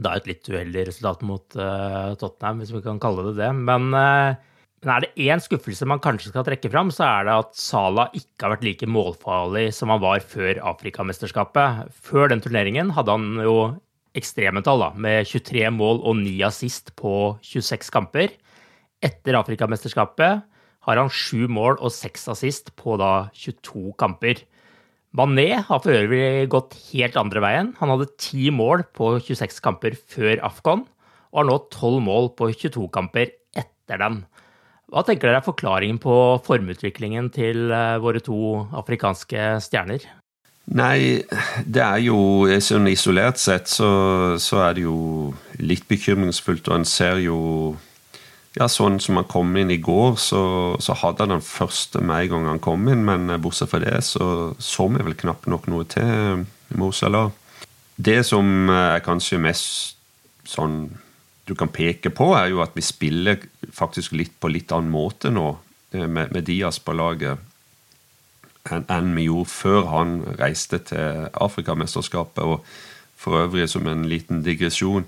[0.00, 3.50] da et litt uheldig resultat mot uh, Tottenham, hvis vi kan kalle det det.
[3.58, 4.38] Men, uh,
[4.80, 8.14] men er det én skuffelse man kanskje skal trekke fram, så er det at Salah
[8.16, 11.90] ikke har vært like målfarlig som han var før Afrikamesterskapet.
[11.92, 13.56] Før den turneringen hadde han jo
[14.16, 17.12] ekstreme tall, da, med 23 mål og 9 assist på
[17.44, 18.32] 26 kamper.
[19.04, 20.40] Etter Afrikamesterskapet
[20.88, 24.40] har han 7 mål og 6 assist på da 22 kamper.
[25.16, 27.72] Mané har for øvrig gått helt andre veien.
[27.82, 30.86] Han hadde 10 mål på 26 kamper før Afghan,
[31.30, 34.22] og har nå tolv mål på 22 kamper etter den.
[34.90, 36.14] Hva tenker dere er forklaringen på
[36.46, 40.06] formutviklingen til eh, våre to afrikanske stjerner?
[40.70, 41.22] Nei,
[41.66, 43.90] det er jo sånn Isolert sett så,
[44.38, 44.98] så er det jo
[45.58, 47.38] litt bekymringsfullt, og en ser jo
[48.58, 50.42] ja, sånn som han kom inn i går, så,
[50.82, 53.04] så hadde han den første med en gang han kom inn.
[53.06, 56.44] Men bortsett fra det så så vi vel knapt nok noe til
[56.78, 57.28] Mosala.
[57.94, 59.96] Det som er kanskje mest
[60.48, 60.82] sånn
[61.50, 63.40] du kan peke på, er jo at vi spiller
[63.72, 65.48] faktisk litt på litt annen måte nå
[65.92, 67.46] eh, med, med Dias på laget
[68.68, 72.44] enn en vi gjorde før han reiste til Afrikamesterskapet.
[72.44, 72.64] Og
[73.20, 75.06] for øvrig, som en liten digresjon,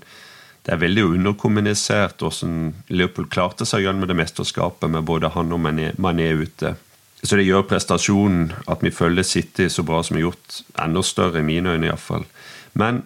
[0.63, 5.61] det er veldig underkommunisert hvordan Liverpool klarte seg gjennom det mesterskapet med både han og
[5.65, 6.75] Mané ute.
[7.23, 11.03] Så det gjør prestasjonen, at vi følger City så bra som vi har gjort, enda
[11.03, 12.25] større i mine øyne iallfall.
[12.79, 13.03] Men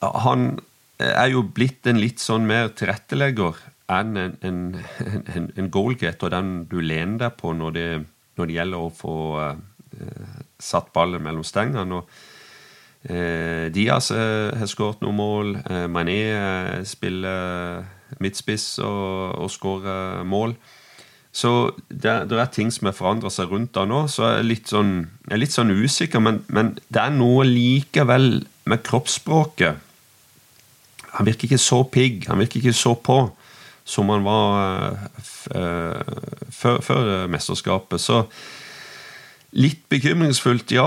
[0.00, 0.58] han
[1.00, 3.60] er jo blitt en litt sånn mer tilrettelegger
[3.92, 4.62] enn en, en,
[5.34, 7.90] en, en goalgetter, den du lener deg på når det,
[8.38, 12.00] når det gjelder å få uh, satt ballen mellom stengene.
[12.00, 12.10] og
[13.06, 15.52] Eh, Diaz eh, har skåret noen mål.
[15.62, 16.18] Eh, Mané
[16.88, 17.84] spiller
[18.22, 20.56] midtspiss og, og skårer mål.
[21.36, 24.06] Så det, det, er ting som har forandra seg rundt da nå.
[24.10, 24.94] Så jeg er litt sånn,
[25.30, 29.82] er litt sånn usikker, men, men, det er noe likevel med kroppsspråket.
[31.16, 33.20] Han virker ikke så pigg, han virker ikke så på
[33.86, 38.02] som han var før, før mesterskapet.
[38.02, 38.24] Så
[39.56, 40.84] Litt bekymringsfullt, ja.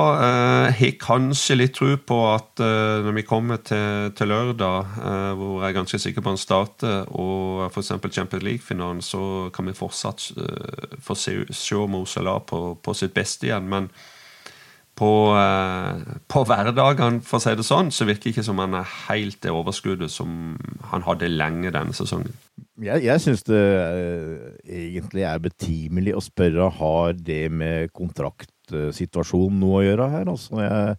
[0.68, 5.32] Jeg har kanskje litt tro på at eh, når vi kommer til, til lørdag, eh,
[5.40, 7.96] hvor jeg er ganske sikker på han starter, og f.eks.
[8.12, 13.16] Champions League-finalen, så kan vi fortsatt eh, få se, se Mo Salah på, på, sitt
[13.16, 13.66] beste igjen.
[13.72, 13.90] Men
[15.00, 15.12] på,
[16.28, 19.40] på hverdagene, for å si det sånn, så virker det ikke som han er helt
[19.46, 20.58] det overskuddet som
[20.92, 22.36] han hadde lenge denne sesongen.
[22.84, 23.62] Jeg, jeg syns det
[24.68, 30.32] egentlig er betimelig å spørre har det med kontraktsituasjonen noe å gjøre her.
[30.32, 30.98] Altså, jeg,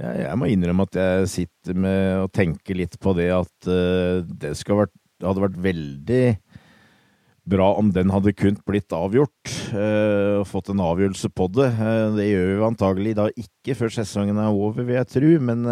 [0.00, 4.22] jeg, jeg, må innrømme at jeg sitter med og tenker litt på det at uh,
[4.22, 6.24] det vært, hadde vært veldig
[7.48, 11.70] bra om den hadde kunnet blitt avgjort, uh, og fått en avgjørelse på det.
[11.78, 15.66] Uh, det gjør vi antagelig da ikke før sesongen er over, vil jeg tro, men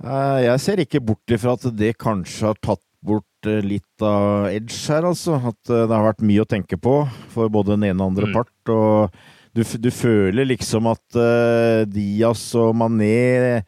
[0.00, 5.04] jeg ser ikke bort ifra at det kanskje har tatt bort litt av edge her,
[5.04, 5.36] altså.
[5.50, 7.02] At det har vært mye å tenke på
[7.34, 8.38] for både den ene og andre mm.
[8.38, 8.72] part.
[8.72, 9.20] og
[9.56, 13.62] du, du føler liksom at uh, Diaz og Mané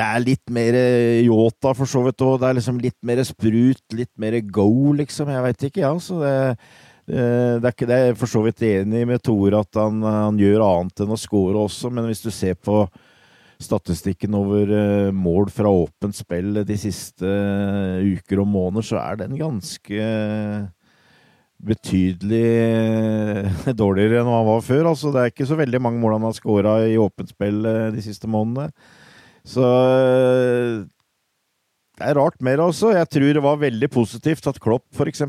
[0.00, 0.76] det er litt mer
[1.26, 5.28] Yota, for så vidt og Det er liksom litt mer sprut, litt mer go, liksom.
[5.28, 5.92] Jeg veit ikke, ja.
[6.00, 6.32] Så det,
[7.04, 7.20] det,
[7.60, 8.00] det, er ikke det.
[8.00, 11.20] Jeg er for så vidt enig med Tore at han, han, gjør annet enn å
[11.20, 12.84] score også, men hvis du ser på
[13.60, 17.28] statistikken over uh, mål fra åpent spill de siste
[18.00, 20.06] uker og måneder, så er den ganske
[21.60, 24.90] betydelig eh, dårligere enn han var før.
[24.94, 27.90] Altså, det er ikke så veldig mange mål han har skåra i åpent spill eh,
[27.92, 28.70] de siste månedene.
[29.46, 30.80] Så eh,
[32.00, 32.94] det er rart mer, altså.
[32.96, 35.24] Jeg tror det var veldig positivt at Klopp f.eks.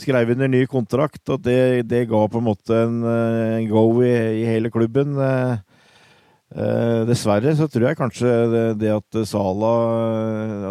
[0.00, 4.14] skrev under ny kontrakt, og det, det, ga på en måte en, en go i,
[4.42, 5.14] i hele klubben.
[6.50, 8.30] Eh, dessverre så tror jeg kanskje
[8.74, 9.68] det at Sala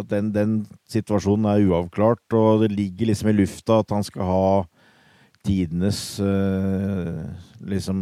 [0.02, 0.58] At den, den,
[0.92, 4.50] situasjonen er uavklart, og det ligger liksom i lufta at han skal ha
[5.50, 7.26] tidenes uh,
[7.66, 7.98] liksom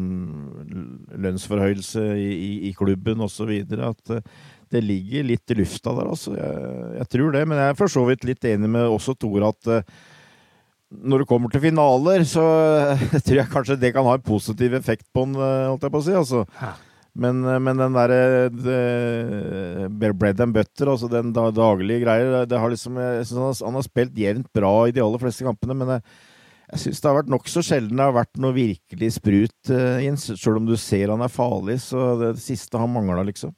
[1.15, 3.53] lønnsforhøyelse i, i, i klubben osv.
[3.77, 6.36] At uh, det ligger litt i lufta der, altså.
[6.36, 6.67] Jeg,
[6.99, 7.45] jeg, tror det.
[7.47, 9.97] Men jeg er for så vidt litt enig med også Tore at uh,
[10.88, 12.43] når det kommer til finaler, så
[13.23, 16.05] tror jeg kanskje det kan ha en positiv effekt på den, holdt jeg på å
[16.05, 16.15] si.
[16.15, 16.45] altså.
[17.17, 22.13] Men, men, den derre de, bread and butter, altså den daglige
[22.45, 25.75] det har liksom, Jeg syns han, har spilt jevnt bra i de aller fleste kampene,
[25.79, 26.05] men jeg,
[26.73, 29.71] jeg syns det har vært nokså sjelden det har vært noe virkelig sprut
[30.03, 30.27] Jens.
[30.30, 30.38] inn.
[30.39, 33.53] Selv om du ser han er farlig, så det, siste har mangla, liksom.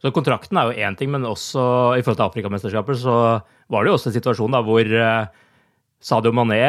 [0.00, 1.60] Så Kontrakten er jo én ting, men også
[1.96, 3.16] i forhold til Afrikamesterskapet så
[3.72, 5.26] var det jo også en situasjon da hvor uh,
[6.04, 6.60] Sadio Mané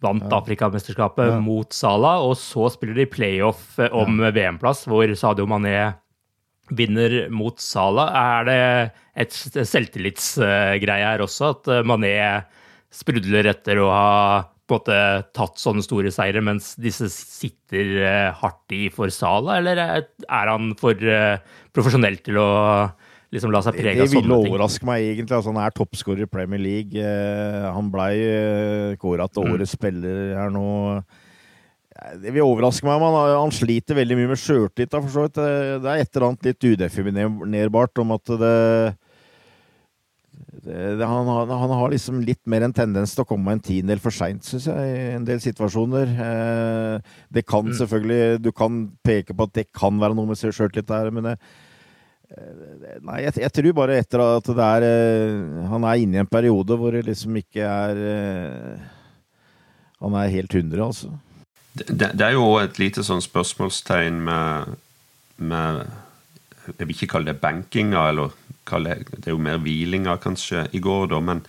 [0.00, 0.38] vant Ja.
[0.40, 1.40] Afrikamesterskapet Ja.
[1.44, 5.94] mot Salah, og så spiller de playoff om om VM-plass, hvor Sadio Mané
[6.72, 8.08] vinner mot Salah.
[8.40, 9.32] Er det et
[9.68, 12.14] selvtillitsgreie her også, at eh, Mané
[12.90, 14.96] sprudler etter å ha på en måte
[15.36, 20.72] tatt sånne store seire, mens disse sitter eh, hardt i for Sala, eller er han
[20.80, 21.40] for eh,
[21.74, 22.50] profesjonell til å
[23.34, 24.52] liksom la seg prege av sånne ting?
[24.54, 25.36] overraske meg egentlig.
[25.36, 26.98] Altså, han er toppskårer i Premier League.
[26.98, 28.14] Eh, han blei
[29.02, 29.66] kåra til Mm.
[29.70, 31.02] spiller her nå.
[32.22, 34.94] Det vil overraske meg, men han, sliter veldig mye med sjøltillit.
[34.94, 38.56] Det det er et eller annet litt udefinerbart om at det,
[40.66, 44.10] han, har- han har liksom litt mer en tendens til å komme en tiendedel for
[44.10, 46.12] seint, syns jeg, i en del situasjoner.
[46.26, 47.00] Eh,
[47.32, 47.74] det kan Mm.
[47.78, 51.38] selvfølgelig Du kan peke på at det kan være noe med sjøltillit der, men det,
[53.02, 56.28] Nei, jeg, jeg tror bare etter at det er eh, Han er inne i en
[56.30, 58.84] periode hvor det liksom ikke er eh,
[60.00, 61.10] Han er helt 100, altså.
[61.74, 64.76] Det, det det er jo et lite sånn spørsmålstegn med,
[65.42, 65.82] med
[66.78, 68.30] Jeg vil ikke kalle det bankinga, eller
[68.70, 71.42] kalle det, er jo mer hvilinga kanskje i går, da, men,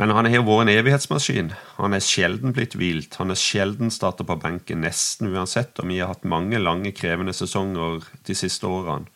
[0.00, 1.52] men han har vært en evighetsmaskin.
[1.76, 3.18] Han er sjelden blitt hvilt.
[3.20, 5.76] Han er sjelden starta på benken, nesten uansett.
[5.82, 9.10] Og vi har hatt mange lange, krevende sesonger de siste årene.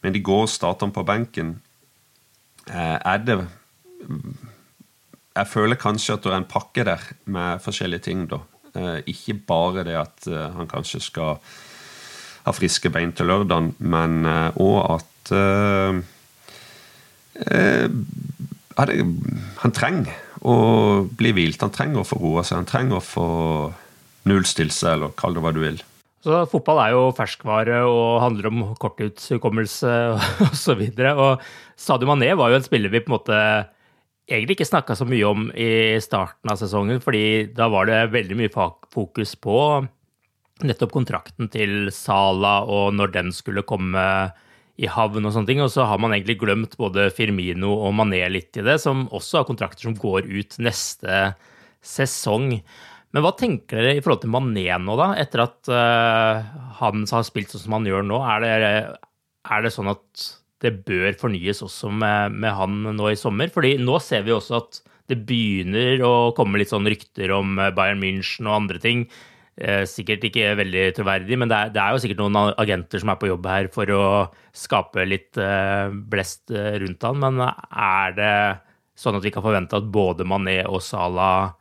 [0.00, 1.56] Men i går starta han på benken.
[2.70, 3.38] Eh, er det
[5.36, 8.40] Jeg føler kanskje at det er en pakke der med forskjellige ting, da.
[8.72, 11.36] Eh, ikke bare det at eh, han kanskje skal
[12.46, 14.22] ha friske bein til lørdagen, men
[14.54, 15.32] òg at
[17.36, 18.96] det,
[19.62, 20.14] Han trenger
[20.46, 20.56] å
[21.18, 21.62] bli hvilt.
[21.64, 22.60] Han trenger å få roa seg.
[22.60, 23.28] Han trenger å få
[24.26, 25.78] nullstilt seg, eller kall det hva du vil.
[26.26, 29.92] Så fotball er jo ferskvare og handler om korttidshukommelse
[30.48, 30.82] osv.
[31.78, 33.40] Sadio Mané var jo en spiller vi på en måte
[34.26, 38.40] egentlig ikke snakka så mye om i starten av sesongen, fordi da var det veldig
[38.40, 39.58] mye fokus på
[40.66, 44.02] nettopp kontrakten til Sala og når den skulle komme
[44.76, 45.62] i havn og sånne ting.
[45.64, 49.40] Og så har man egentlig glemt både Firmino og Mané litt i det, som også
[49.40, 51.32] har kontrakter som går ut neste
[51.86, 52.58] sesong.
[53.14, 55.12] Men hva tenker dere i forhold til Mané nå, da?
[55.20, 56.42] Etter at uh,
[56.80, 58.18] han har spilt sånn som han gjør nå.
[58.34, 58.74] Er det,
[59.48, 60.26] er det sånn at
[60.64, 63.52] det bør fornyes også med, med han nå i sommer?
[63.52, 67.72] Fordi nå ser vi også at det begynner å komme litt sånn rykter om eh,
[67.74, 69.06] Bayern München og andre ting.
[69.56, 73.08] Eh, sikkert ikke veldig troverdig, men det er, det er jo sikkert noen agenter som
[73.08, 74.08] er på jobb her for å
[74.52, 77.22] skape litt eh, blest eh, rundt han.
[77.22, 78.34] Men er det
[79.00, 81.54] sånn at vi kan forvente at både Mané og Salah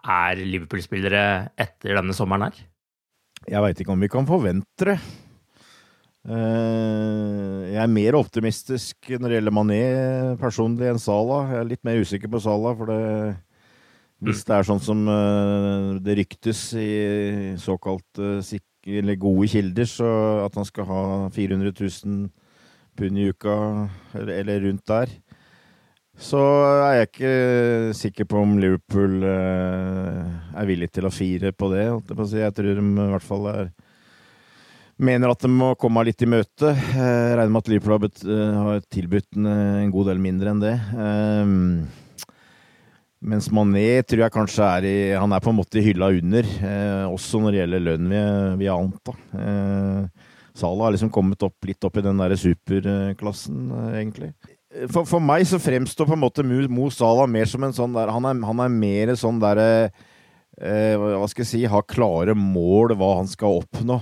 [0.00, 2.62] er Liverpool-spillere etter denne sommeren her?
[3.50, 4.96] Jeg veit ikke om vi kan forvente det.
[6.20, 9.84] Jeg er mer optimistisk når det gjelder Mané
[10.40, 11.52] personlig enn Salah.
[11.52, 13.00] Jeg er litt mer usikker på Salah, for det
[14.20, 16.90] Hvis det er sånn som eh, det ryktes i
[17.60, 20.10] såkalt eh, sik- eller gode kilder, så
[20.46, 21.02] at han skal ha
[21.32, 22.28] 400 000
[22.96, 23.56] pund i uka,
[24.16, 25.12] eller, eller rundt der,
[26.20, 26.40] så
[26.84, 27.34] er jeg ikke
[27.96, 30.24] sikker på om Liverpool eh,
[30.60, 31.86] er villig til å fire på det.
[31.86, 33.70] Jeg, tror de i hvert fall er
[35.00, 36.74] mener at de må komme litt i møte.
[36.74, 38.10] Jeg regner med at Liverpool
[38.60, 40.76] har, tilbudt en, en god del mindre enn det.
[43.20, 47.04] Mens Mané tror jeg kanskje er i Han er på en måte hylla under, eh,
[47.04, 49.16] også når det gjelder lønn, vil vi jeg anta.
[49.36, 54.32] Eh, Salah har liksom kommet opp, litt opp i den der superklassen, eh, egentlig.
[54.88, 57.92] For, for meg så fremstår på en måte Mo, Mo Salah mer som en sånn
[57.96, 59.90] der Han er, han er mer sånn derre
[60.62, 63.96] eh, Hva skal jeg si Ha klare mål, hva han skal oppnå.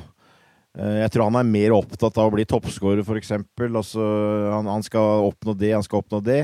[0.76, 3.32] Eh, Jeg tror han er mer opptatt av å bli toppskårer, f.eks.
[3.64, 4.04] Altså,
[4.52, 6.42] han, han skal oppnå det, han skal oppnå det.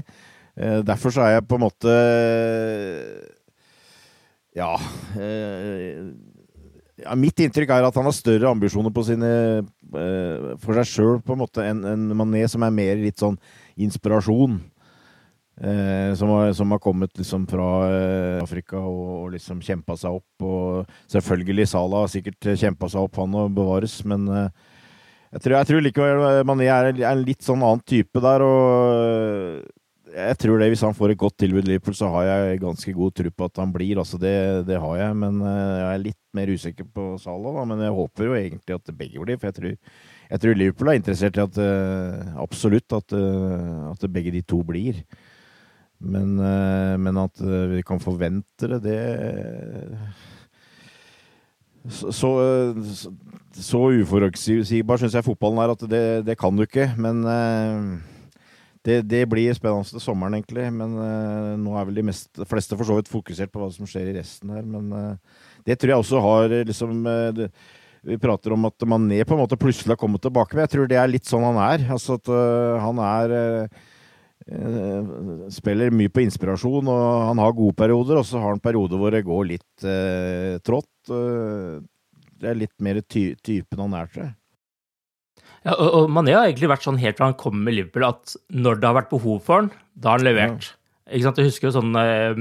[0.57, 1.95] Eh, Derfor så er jeg på en måte
[4.55, 4.75] Ja,
[5.19, 6.13] eh,
[7.03, 9.31] ja Mitt inntrykk er at han har større ambisjoner på sine,
[9.99, 13.39] eh, for seg sjøl enn en Mané, som er mer litt sånn
[13.77, 14.61] inspirasjon.
[15.55, 20.17] Eh, som, har, som har kommet liksom fra eh, Afrika og, og liksom kjempa seg
[20.19, 20.43] opp.
[20.43, 24.49] Og selvfølgelig Salah har sikkert kjempa seg opp, han og bevares, men eh,
[25.35, 28.43] jeg, tror, jeg tror likevel Mané er, er en litt sånn annen type der.
[28.47, 29.67] og
[30.15, 33.15] jeg tror det, Hvis han får et godt tilbud Liverpool, så har jeg ganske god
[33.19, 33.99] tro på at han blir.
[33.99, 37.55] altså Det, det har jeg, men eh, jeg er litt mer usikker på Salah.
[37.55, 39.39] da, Men jeg håper jo egentlig at begge blir.
[39.39, 39.77] For jeg tror,
[40.31, 44.63] jeg tror Liverpool er interessert i at eh, absolutt at, eh, at begge de to
[44.63, 45.03] blir.
[46.05, 46.37] Men,
[47.01, 47.39] men at
[47.71, 48.99] vi kan forvente det, det
[51.89, 52.31] Så, så,
[53.53, 56.91] så, uforutsigbar syns jeg fotballen er at det, det kan du ikke.
[56.99, 57.23] Men
[58.85, 60.67] det, det, blir spennende til sommeren, egentlig.
[60.77, 63.89] Men uh, nå er vel de mest, fleste for så vidt fokusert på hva som
[63.89, 64.67] skjer i resten her.
[64.69, 67.49] Men uh, det tror jeg også har liksom uh, det,
[68.05, 70.91] Vi prater om at Mané på en måte plutselig har kommet tilbake, men jeg tror
[70.91, 71.89] det er litt sånn han er.
[71.97, 72.29] Altså at
[72.85, 73.37] han er
[75.55, 79.15] Spiller mye på inspirasjon, og han har gode perioder, og så har han perioder hvor
[79.15, 79.87] det går litt
[80.69, 80.91] trått.
[81.09, 84.35] det er litt mer ty typen han er, tror jeg.
[85.65, 88.37] Ja, og, og Mané har egentlig vært sånn helt fra han kom med Liverpool, at
[88.53, 90.69] når det har vært behov for han, da har han levert.
[90.69, 91.17] Ja.
[91.17, 91.41] Ikke sant?
[91.41, 92.39] Jeg husker jo sånn eh,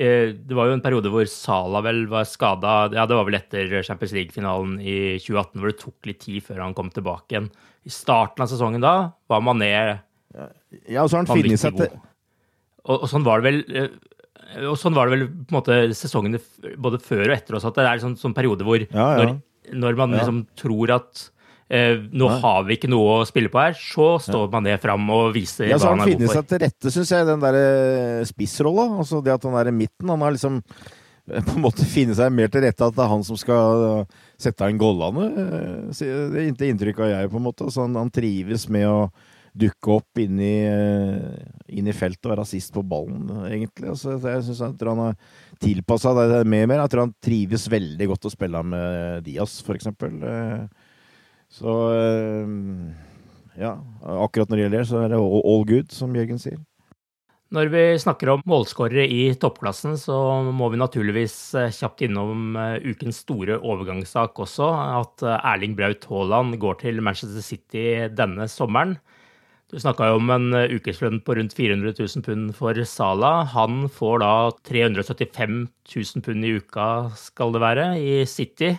[0.00, 2.76] eh, Det var jo en periode hvor Salah vel var skada.
[2.96, 6.64] Ja, det var vel etter Champions League-finalen i 2018, hvor det tok litt tid før
[6.64, 7.50] han kom tilbake igjen.
[7.84, 8.94] I starten av sesongen da
[9.32, 11.92] var Mané Ja, og så har han funnet seg til
[12.82, 13.92] og, og sånn var det vel eh,
[14.68, 16.40] og sånn var det vel på en måte sesongene
[16.82, 19.28] både før og etter også, at det er en sånn, sånn periode hvor ja, ja.
[19.28, 19.36] Når,
[19.80, 21.22] når, man liksom tror at
[21.72, 22.38] nå Nei.
[22.42, 25.70] har vi ikke noe å spille på her, så står man det fram og viser
[25.70, 26.12] ja, hva han er god for.
[26.12, 28.84] Ja, så han finner seg til rette, syns jeg, den der eh, spissrolla.
[29.00, 30.12] Altså det at han er i midten.
[30.12, 33.12] Han har liksom eh, på en måte finne seg mer til rette at det er
[33.14, 35.30] han som skal eh, sette inn gollene.
[35.96, 37.70] Det er ikke inntrykk av jeg, på en måte.
[37.72, 39.00] Så han, han trives med å
[39.56, 40.54] dukke opp inn i,
[41.72, 43.90] inn i feltet og være sist på ballen, egentlig.
[43.92, 45.18] Altså, jeg syns han har
[45.60, 46.84] tilpassa det mer og mer.
[46.84, 50.20] Jeg tror han trives veldig godt å spille med Diaz, for eksempel.
[51.52, 52.52] Så eh,
[53.60, 56.60] ja, akkurat når det gjelder det, så er det all good, som Jørgen sier.
[57.52, 60.16] Når vi snakker om målskårere i toppklassen, så
[60.56, 64.70] må vi naturligvis eh, kjapt innom eh, ukens store overgangssak også.
[65.02, 67.84] At Erling Braut Haaland går til Manchester City
[68.16, 68.96] denne sommeren.
[69.68, 73.30] Du snakka jo om en ukeslønn på rundt 400 000 pund for Sala.
[73.52, 74.32] Han får da
[74.68, 78.74] 375 000 pund i uka, skal det være, i City.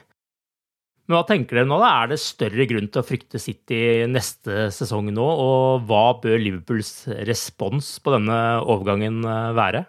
[1.03, 1.77] Men hva tenker dere nå?
[1.81, 1.89] da?
[2.03, 5.25] Er det større grunn til å frykte City neste sesong nå?
[5.25, 6.93] Og hva bør Liverpools
[7.27, 9.83] respons på denne overgangen eh, være?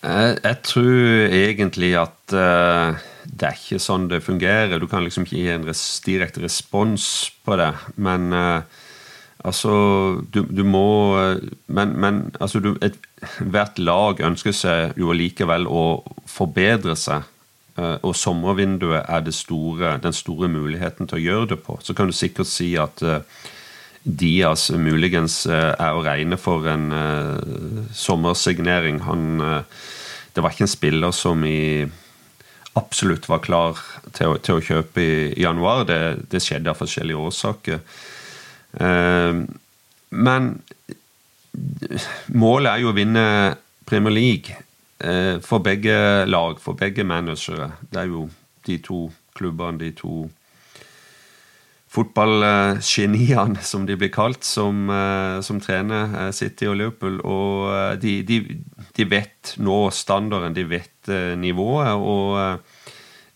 [0.00, 4.78] Jeg, jeg tror egentlig at uh, det er ikke sånn det fungerer.
[4.78, 5.66] Du kan liksom ikke gi en
[6.06, 7.08] direkte respons
[7.44, 7.72] på det.
[8.00, 8.30] Men
[9.44, 9.74] altså
[10.32, 11.16] Du, du må
[11.66, 12.96] Men, men altså du, et,
[13.40, 17.26] hvert lag ønsker seg jo likevel å forbedre seg.
[17.78, 21.78] Eh, og sommervinduet er store, den store muligheten til å gjøre det på.
[21.82, 26.86] Så kan du sikkert si at Dias Diaz muligens uh, er å regne for en
[27.92, 29.02] sommersignering.
[29.04, 29.42] Han,
[30.32, 31.84] det var ikke en spiller som i
[32.80, 33.82] absolutt var klar
[34.16, 35.12] til å, til å kjøpe i,
[35.42, 35.84] januar.
[35.84, 36.00] Det,
[36.32, 37.84] det, skjedde av forskjellige årsaker.
[40.10, 40.50] men
[42.32, 43.24] målet er jo å vinne
[43.84, 44.56] Premier League.
[45.00, 47.72] Eh, for begge lag, for begge managere.
[47.88, 48.26] Det er jo
[48.66, 50.28] de to klubbene, de to
[51.90, 57.16] fotballgeniene, som de blir kalt, som, eh, som trener eh, City og Liverpool.
[57.24, 58.60] Og de, de,
[58.96, 61.96] de vet nå standarden, de vet nivået.
[61.96, 62.60] og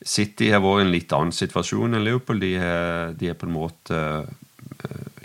[0.04, 2.42] City har vært i en litt annen situasjon enn Liverpool.
[2.44, 4.00] De har, de har på en måte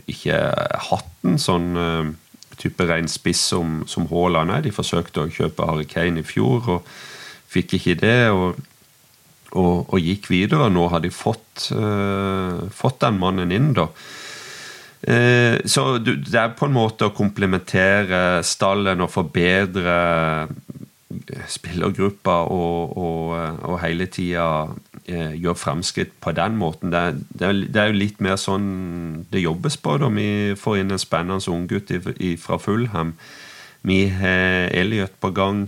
[0.10, 0.40] ikke
[0.88, 2.16] hatt en sånn
[2.60, 4.66] type ren spiss som, som Haaland er.
[4.66, 6.92] De forsøkte å kjøpe Harry Kane i fjor og
[7.50, 8.20] fikk ikke det.
[8.36, 8.60] og,
[9.58, 10.70] og, og gikk videre.
[10.74, 13.90] Nå har de fått, uh, fått den mannen inn, da.
[15.00, 19.96] Uh, så det er på en måte å komplementere stallen og forbedre
[21.50, 23.32] spillergruppa og, og,
[23.66, 24.68] og hele tida
[25.10, 26.94] eh, gjør fremskritt på den måten.
[26.94, 29.98] Det, det, det, er jo litt mer sånn det jobbes på.
[30.02, 30.30] da Vi
[30.60, 31.92] får inn en spennende unggutt
[32.40, 33.16] fra Fulham.
[33.82, 35.68] Vi har Elliot på gang.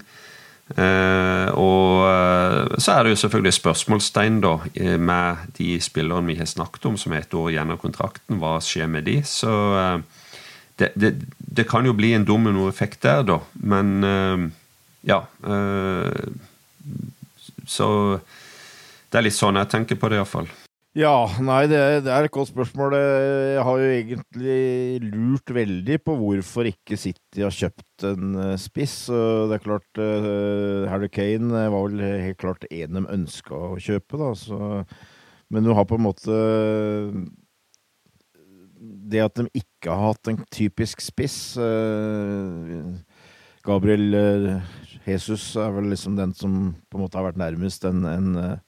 [0.72, 6.38] Eh, og eh, så er det jo selvfølgelig spørsmålstegn da eh, med de spillerne vi
[6.40, 8.40] har snakket om som er et år av kontrakten.
[8.40, 9.20] Hva skjer med de?
[9.28, 9.98] Så eh,
[10.80, 13.40] det, det, det, kan jo bli en dominoeffekt der, da.
[13.54, 14.54] Men
[15.06, 15.20] ja.
[17.68, 17.88] Så
[19.12, 20.48] det er litt sånn jeg tenker på det, iallfall.
[20.96, 22.98] Ja, nei, det, det, er et godt spørsmål.
[22.98, 24.56] Jeg har jo egentlig
[25.06, 28.96] lurt veldig på hvorfor ikke City har kjøpt en eh, spiss.
[29.08, 34.20] Det er klart uh, Harry Kane var vel helt klart en de ønska å kjøpe,
[34.20, 34.34] da.
[34.36, 34.60] Så,
[35.52, 36.42] men du har på en måte
[39.12, 41.58] Det at de ikke har hatt en typisk spiss
[43.68, 44.16] Gabriel
[45.06, 48.60] Jesus er vel liksom den som på en måte har vært nærmest en, en, eh,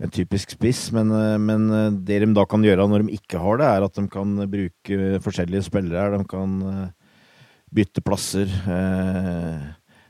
[0.00, 0.88] en typisk spiss.
[0.92, 3.84] Men, eh, men, eh, det de da kan gjøre når de ikke har det, er
[3.84, 6.18] at de kan bruke forskjellige spillere.
[6.18, 6.92] De kan
[7.72, 8.50] bytte plasser.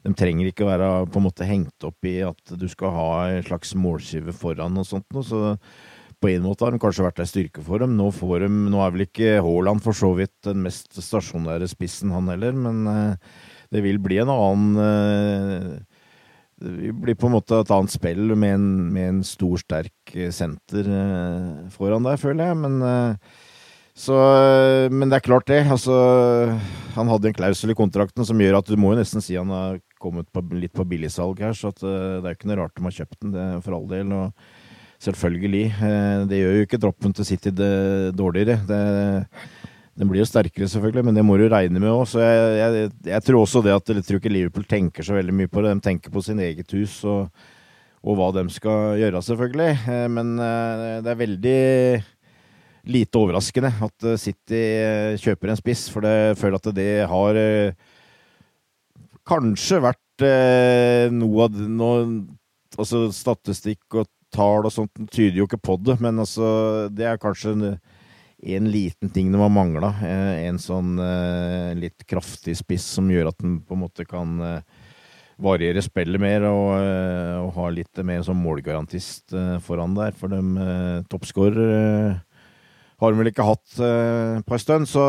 [0.01, 3.43] De trenger ikke være på en måte hengt opp i at du skal ha en
[3.45, 5.05] slags målskive foran og sånt.
[5.20, 5.59] Så
[6.20, 7.99] på en måte har de kanskje vært en styrke for dem.
[7.99, 12.14] Nå, får de, nå er vel ikke Haaland for så vidt den mest stasjonære spissen,
[12.16, 13.18] han heller, men
[13.68, 15.84] det vil bli en annen
[16.61, 20.88] det blir på en måte et annet spill med en, med en stor, sterk senter
[21.74, 22.58] foran der, føler jeg.
[22.61, 23.16] Men,
[23.96, 24.16] så,
[24.92, 25.62] men det er klart, det.
[25.72, 25.94] Altså,
[26.96, 29.52] han hadde en klausul i kontrakten som gjør at du må jo nesten si han
[29.54, 31.56] har kommet på, litt på billigsalg her.
[31.56, 33.88] Så at, det er jo ikke noe rart de har kjøpt den, det, for all
[33.90, 34.12] del.
[34.16, 34.58] og
[35.00, 35.64] Selvfølgelig.
[36.28, 37.72] Det gjør jo ikke droppen til City det
[38.18, 38.58] dårligere.
[38.68, 38.80] Det,
[40.01, 42.14] den blir jo sterkere, selvfølgelig, men det må du regne med òg.
[42.16, 45.51] Jeg, jeg, jeg, tror også det at jeg tror ikke Liverpool tenker så veldig mye
[45.53, 45.74] på det.
[45.76, 47.28] De tenker på sin eget hus og,
[48.01, 49.74] og hva de skal gjøre, selvfølgelig.
[49.92, 51.61] Eh, men eh, det er veldig
[52.96, 54.62] lite overraskende at eh, City
[55.20, 57.42] kjøper en spiss, for jeg føler at det har
[59.28, 60.24] kanskje vært
[61.12, 62.03] noe av noe,
[62.78, 67.18] Altså statistikk og tall og sånt tyder jo ikke på det, men altså det er
[67.20, 67.57] kanskje
[68.43, 69.95] en en liten ting de har mangla.
[70.03, 74.41] Eh, en sånn eh, litt kraftig spiss som gjør at den på en måte kan
[74.41, 74.62] eh,
[75.41, 76.74] variere spillet mer og,
[77.47, 79.32] og ha litt mer som målgarantist
[79.64, 80.12] foran der.
[80.12, 81.70] For de toppskårer
[83.01, 85.07] har de vel ikke hatt på en stund, så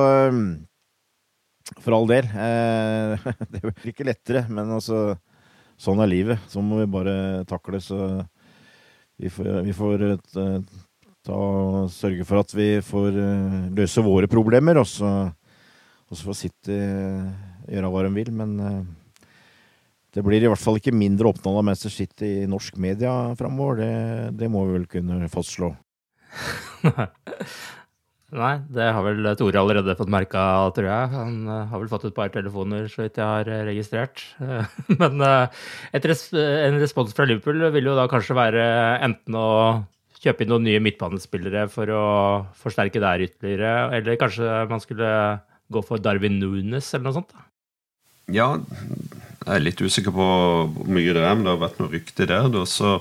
[1.84, 2.32] for all del.
[3.52, 5.18] det vel ikke lettere, men altså
[5.82, 6.44] Sånn er livet.
[6.46, 7.80] Så må vi bare takle.
[7.82, 7.98] Så
[9.18, 10.04] vi får, vi får
[11.28, 11.42] ta
[11.94, 15.12] sørge for at vi får uh, løse våre problemer, og så,
[16.10, 17.30] og så får City uh,
[17.70, 18.32] gjøre hva de vil.
[18.36, 18.80] Men uh,
[20.16, 23.84] det blir i hvert fall ikke mindre oppnådd av Manchester City i norsk media framover.
[23.84, 23.92] Det,
[24.42, 25.74] det, må vi vel kunne fastslå.
[28.32, 30.42] Nei, det har vel Tore allerede fått merka,
[30.72, 31.10] tror jeg.
[31.12, 34.24] Han har vel fått et par telefoner, så vidt jeg har registrert.
[35.02, 35.20] Men
[35.92, 38.70] res en respons fra Liverpool vil jo da kanskje være
[39.04, 39.50] enten å
[40.22, 42.04] kjøpe inn noen nye midtbanespillere for å
[42.62, 43.90] forsterke der ytterligere.
[43.98, 45.10] Eller kanskje man skulle
[45.72, 47.34] gå for Darwin Nunes eller noe sånt?
[47.34, 47.48] da?
[48.32, 50.26] Ja, jeg er litt usikker på
[50.76, 52.52] hvor mye det er, men det har vært noe rykte der.
[52.54, 53.00] Da, så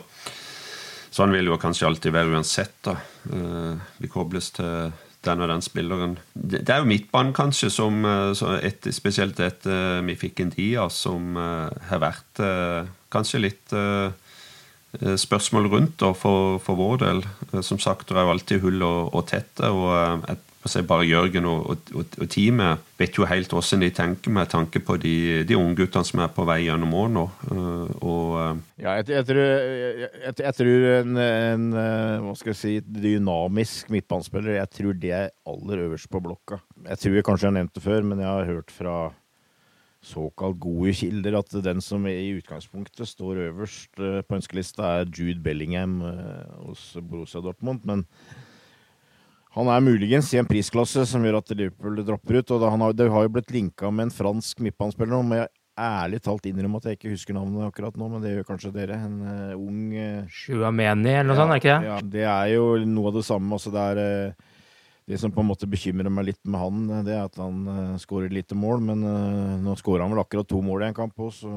[1.10, 2.76] Sånn vil jo kanskje alltid være uansett.
[2.86, 2.92] da.
[3.34, 4.92] Eh, vi kobles til
[5.26, 6.12] den og den spilleren.
[6.38, 11.34] Det er jo midtbanen, kanskje, som eh, et, spesielt etter vi fikk en Dia, som
[11.34, 12.44] eh, har vært
[13.10, 14.10] kanskje litt Eh,
[14.98, 17.24] spørsmål rundt da, for, for, vår del.
[17.52, 19.68] Eh, som sagt, det er jo alltid hull og, og tette.
[19.70, 24.34] og eh, jeg, bare Jørgen og, og, og, teamet vet jo helt hvordan de tenker
[24.34, 27.22] med tanke på de, de ungguttene som er på vei gjennom år nå.
[28.76, 29.40] Ja, jeg, jeg, tror,
[30.28, 31.64] jeg, tror en, en,
[32.26, 36.60] hva skal jeg si, dynamisk midtbanespiller Jeg tror det er aller øverst på blokka.
[36.90, 38.98] Jeg tror jeg kanskje jeg har nevnt det før, men jeg har hørt fra
[40.00, 45.42] såkalt gode kilder at den som i utgangspunktet står øverst eh, på ønskelista, er Jude
[45.44, 47.84] Bellingham eh, hos Borussia Dortmund.
[47.84, 48.06] Men
[49.56, 52.50] han er muligens i en prisklasse som gjør at Liverpool dropper ut.
[52.50, 56.46] og Det har jo blitt linka med en fransk midtbanespiller nå, men jeg ærlig talt
[56.46, 58.98] innrømme at jeg ikke husker navnet akkurat nå, men det gjør kanskje dere.
[59.00, 61.90] En uh, ung uh, Shuameni eller noe ja, sånt, er ikke det?
[61.90, 63.56] Ja, det er jo noe av det samme.
[63.56, 64.49] Altså det er uh,
[65.10, 67.98] det som på en måte bekymrer meg litt med han, det er at han uh,
[67.98, 68.82] skårer lite mål.
[68.92, 71.54] Men uh, nå skårer han vel akkurat to mål i en kamp òg, så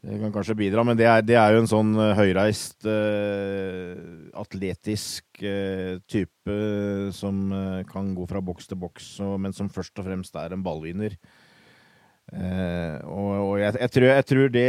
[0.00, 0.84] det kan kanskje bidra.
[0.86, 5.42] Men det er, det er jo en sånn høyreist, uh, atletisk
[6.10, 6.56] type
[7.16, 7.52] som
[7.88, 11.14] kan gå fra boks til boks, men som først og fremst er en ballvinner.
[12.30, 14.66] og, og jeg, jeg, tror, jeg, tror, det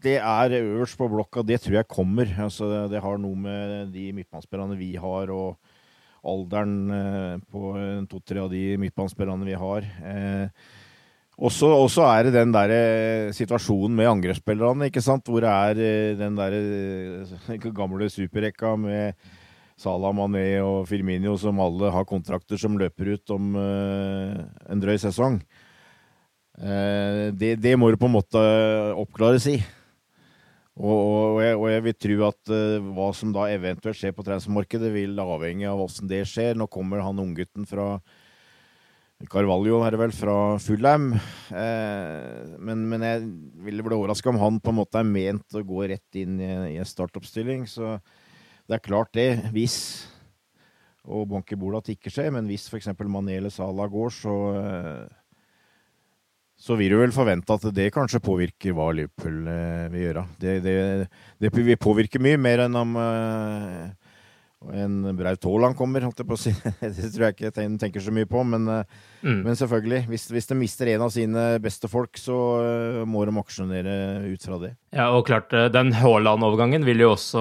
[0.00, 1.44] det er øverst på blokka.
[1.44, 2.30] Det tror jeg kommer.
[2.40, 5.58] Altså, det har noe med de midtbanespillerne vi har, og
[6.26, 7.72] alderen eh, på
[8.10, 9.86] to-tre av de midtbanespillerne vi har.
[10.04, 10.48] Eh,
[11.40, 15.28] også, også, er det den der eh, situasjonen med angrepsspillerne, ikke sant?
[15.28, 16.58] hvor det er den der
[17.80, 19.16] gamle superrekka med
[19.80, 25.38] Salah Mané og Firmino som alle har kontrakter som løper ut om en drøy sesong.
[26.60, 28.42] Det, det må du på en måte
[29.00, 29.56] oppklares i.
[30.78, 34.24] Og, og, jeg, og, jeg, vil tro at uh, hva som da eventuelt skjer på
[34.24, 36.54] transfermarkedet, vil avhenge av åssen det skjer.
[36.56, 37.96] Nå kommer han unggutten fra
[39.28, 41.10] Carvalho, er det vel, fra Fulheim.
[41.52, 43.26] Eh, men, men, jeg
[43.66, 46.48] ville bli overraska om han på en måte er ment å gå rett inn i,
[46.70, 47.66] i en startoppstilling.
[47.68, 47.98] Så
[48.64, 49.28] det er klart, det.
[49.52, 49.76] Hvis
[51.10, 52.88] og Bonke Bolat ikke skjer, men hvis f.eks.
[53.08, 55.19] Mané eller Salah går, så uh,
[56.60, 60.24] så vil du vel forvente at det kanskje påvirker hva Liverpool eh, vil gjøre.
[60.42, 60.74] Det, det,
[61.40, 63.86] det, vil påvirke mye mer enn om, eh,
[64.68, 66.50] en Braut Haaland kommer, holdt jeg på å si.
[66.82, 69.38] Det tror jeg ikke de tenker så mye på, men, mm.
[69.46, 70.02] men selvfølgelig.
[70.10, 72.36] Hvis, hvis, de mister en av sine beste folk, så
[73.08, 73.94] må de aksjonere
[74.28, 74.74] ut fra det.
[74.92, 77.40] Ja, og klart, den Haaland-overgangen vil jo også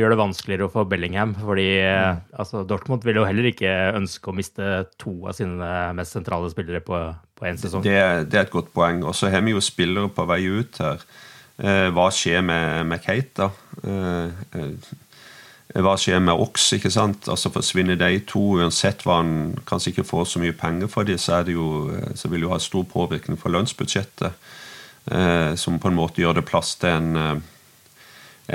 [0.00, 1.36] gjøre det vanskeligere for Bellingham.
[1.36, 2.24] Fordi mm.
[2.40, 6.80] altså, Dortmund vil jo heller ikke ønske å miste to av sine mest sentrale spillere
[6.86, 7.04] på,
[7.36, 7.84] på én sesong.
[7.84, 8.00] Det,
[8.32, 9.04] det, er et godt poeng.
[9.04, 11.04] Og så har vi jo spillere på vei ut her.
[11.54, 13.52] Eh, hva skjer med, med Kate, da?
[13.84, 15.00] Eh, eh
[15.72, 16.66] hva skjer med Ox?
[16.76, 17.28] ikke sant?
[17.30, 21.18] Altså Forsvinner de to, uansett hva han kanskje ikke får så mye penger for dem,
[21.18, 21.40] så,
[22.14, 24.36] så vil det jo ha stor påvirkning for lønnsbudsjettet.
[25.04, 27.96] Eh, som på en måte gjør det plass til en, eh,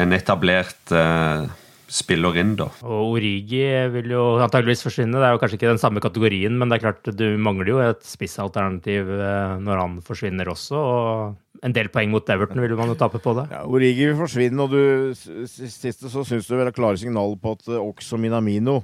[0.01, 1.49] en etablert eh,
[1.89, 2.69] spiller inn, da.
[2.85, 5.17] Og Origi vil jo antageligvis forsvinne.
[5.17, 7.81] Det er jo kanskje ikke den samme kategorien, men det er klart du mangler jo
[7.83, 10.77] et spissalternativ eh, når han forsvinner også.
[10.77, 13.49] og En del poeng mot Everton ville man jo tape på det.
[13.51, 17.57] Ja, Origi vil forsvinne, og du siste så syns du vel er klare signal på
[17.57, 18.77] at også og Minamino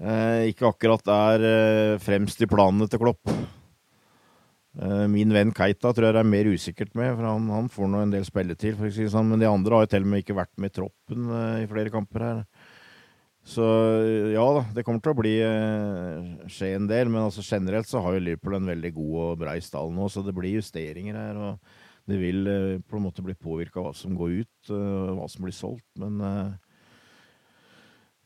[0.00, 3.32] eh, ikke akkurat er eh, fremst i planene til Klopp.
[4.78, 7.90] Eh, min venn Keita tror jeg det er mer usikkert med, for han, han får
[7.90, 8.76] nå en del spilletid.
[8.78, 9.32] For si sånn.
[9.32, 11.68] Men de andre har jo til og med ikke vært med i troppen uh, i
[11.70, 12.44] flere kamper her.
[13.46, 13.64] Så
[14.34, 17.08] ja da, det kommer til å bli uh, skje en del.
[17.10, 20.22] Men altså generelt så har jo Liverpool en veldig god og brei stall nå, så
[20.26, 21.38] det blir justeringer her.
[21.40, 25.46] og Det vil uh, på en måte bli påvirka hva som går ut, hva som
[25.46, 25.88] blir solgt.
[25.98, 26.20] Men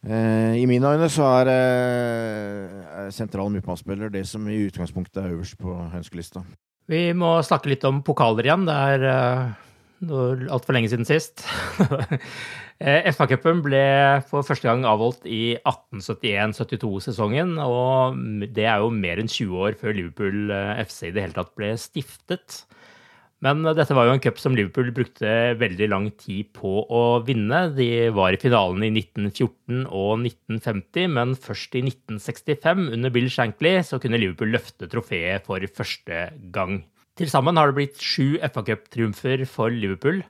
[0.04, 5.56] Eh, I mine øyne så er eh, sentral midtbanespiller det som i utgangspunktet er øverst
[5.58, 6.42] på ønskelista.
[6.88, 8.66] Vi må snakke litt om pokaler igjen.
[8.68, 9.54] Det er uh,
[10.10, 11.44] altfor lenge siden sist.
[13.14, 13.84] FA-cupen ble
[14.28, 17.56] for første gang avholdt i 1871-72-sesongen.
[17.62, 18.18] Og
[18.56, 20.50] det er jo mer enn 20 år før Liverpool
[20.84, 22.64] FC i det hele tatt ble stiftet.
[23.44, 25.28] Men dette var jo en cup som Liverpool brukte
[25.60, 27.66] veldig lang tid på å vinne.
[27.76, 33.76] De var i finalen i 1914 og 1950, men først i 1965, under Bill Shankly,
[33.84, 36.80] så kunne Liverpool løfte trofeet for første gang.
[37.14, 40.24] Til sammen har det blitt sju FA-cuptriumfer for Liverpool.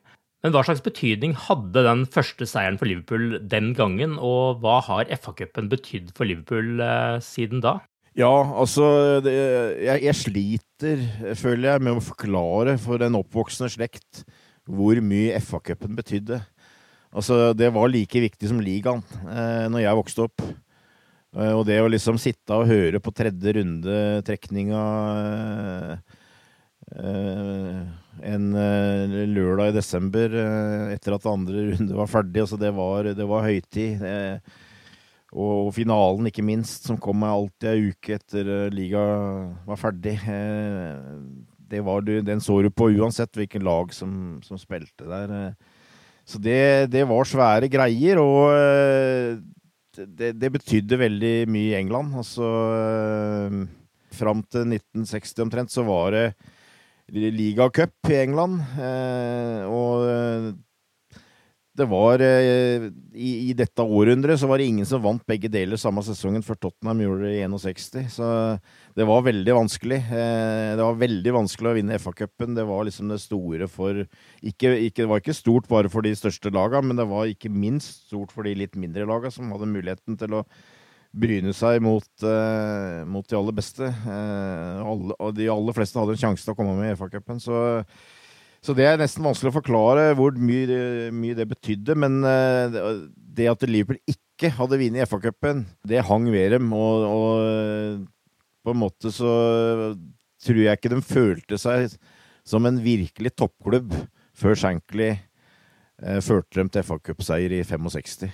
[0.45, 5.09] Men hva slags betydning hadde den første seieren for Liverpool den gangen, og hva har
[5.09, 7.79] FA-cupen betydd for Liverpool eh, siden da?
[8.15, 8.29] Ja,
[8.61, 8.85] altså
[9.25, 9.33] det,
[9.81, 11.07] jeg, jeg, sliter,
[11.41, 14.21] føler jeg, med å forklare for en oppvoksende slekt
[14.69, 16.43] hvor mye FA-cupen betydde.
[17.15, 20.45] Altså, det var like viktig som ligaen eh, når jeg vokste opp.
[21.35, 23.97] Eh, og det å liksom sitte og høre på tredje runde
[24.29, 24.85] trekninga
[25.25, 26.21] eh,
[26.95, 33.11] en eh, lørdag i desember eh, etter at andre runde var ferdig, altså det var,
[33.17, 34.05] det var høytid.
[34.07, 34.61] Eh,
[35.35, 39.01] og finalen, ikke minst, som kom alltid ei uke etter liga
[39.67, 40.15] var ferdig.
[41.59, 45.57] Det var du, den så du på uansett hvilken lag som, som spilte der.
[46.23, 49.43] Så det, det, var svære greier, og
[50.07, 52.15] det, det, betydde veldig mye i England.
[52.23, 52.47] Altså
[54.15, 56.27] Fram til 1960 omtrent så var det
[57.13, 58.61] ligacup i England.
[59.69, 60.55] og
[61.75, 62.85] det var eh,
[63.19, 66.59] i, i, dette århundret så var det ingen som vant begge deler samme sesongen før
[66.63, 68.13] Tottenham gjorde det i 61.
[68.15, 68.29] Så
[68.95, 69.99] det var veldig vanskelig.
[70.07, 72.55] Eh, det var veldig vanskelig å vinne FA-cupen.
[72.55, 76.15] Det var liksom det store for ikke, ikke, Det var ikke stort bare for de
[76.15, 79.73] største lagene, men det var ikke minst stort for de litt mindre lagene som hadde
[79.75, 80.45] muligheten til å
[81.15, 83.87] bryne seg mot, uh, mot de aller beste.
[83.87, 87.41] Uh, alle, og de aller fleste hadde en sjanse til å komme med i FA-cupen.
[87.43, 87.55] Så
[88.65, 91.97] så det er nesten vanskelig å forklare hvor mye, mye det betydde.
[92.01, 92.79] Men eh,
[93.37, 96.71] det at Liverpool ikke hadde vunnet FA-cupen, det hang ved dem.
[96.73, 98.07] Og, og,
[98.65, 99.35] på en måte så
[100.41, 101.93] tror jeg ikke de følte seg
[102.49, 103.93] som en virkelig toppklubb
[104.37, 105.11] før Shankly
[106.25, 108.33] førte dem til FA-cupseier i 65.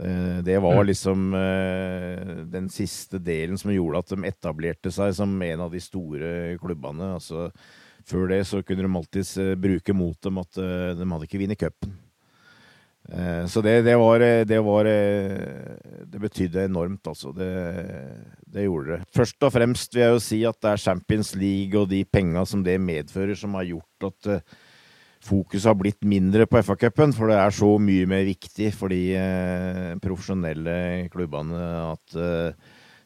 [0.00, 0.86] Eh, det var mm.
[0.86, 5.80] liksom eh, den siste delen som gjorde at de etablerte seg som en av de
[5.80, 7.14] store klubbene.
[7.16, 7.50] altså
[8.06, 11.58] før det så kunne de alltids uh, bruke mot dem at de hadde ikke vunnet
[11.58, 11.96] cupen.
[13.50, 17.32] Så det, det, var Det var Det betydde enormt, altså.
[17.34, 17.50] Det,
[18.46, 19.00] det, gjorde det.
[19.10, 22.44] Først og fremst vil jeg jo si at det er Champions League og de penga
[22.46, 24.30] som det medfører, som har gjort at
[25.26, 27.12] fokuset har blitt mindre på FA-cupen.
[27.16, 30.76] For det er så mye mer viktig for de profesjonelle
[31.12, 32.18] klubbene at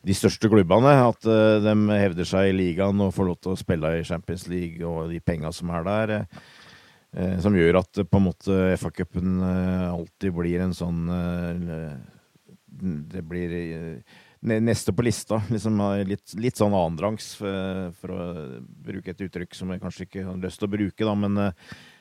[0.06, 0.94] de største klubbene.
[1.08, 4.46] At uh, de hevder seg i ligaen og får lov til å spille i Champions
[4.50, 6.16] League og de penga som er der.
[7.42, 11.08] Som gjør at på en måte FA-cupen alltid blir en sånn
[12.70, 13.50] Det blir
[14.46, 15.40] neste på lista.
[15.50, 20.28] Liksom litt, litt sånn annenrangs, for, for, å bruke et uttrykk som jeg kanskje ikke
[20.28, 21.16] har lyst til å bruke, da.
[21.18, 21.42] Men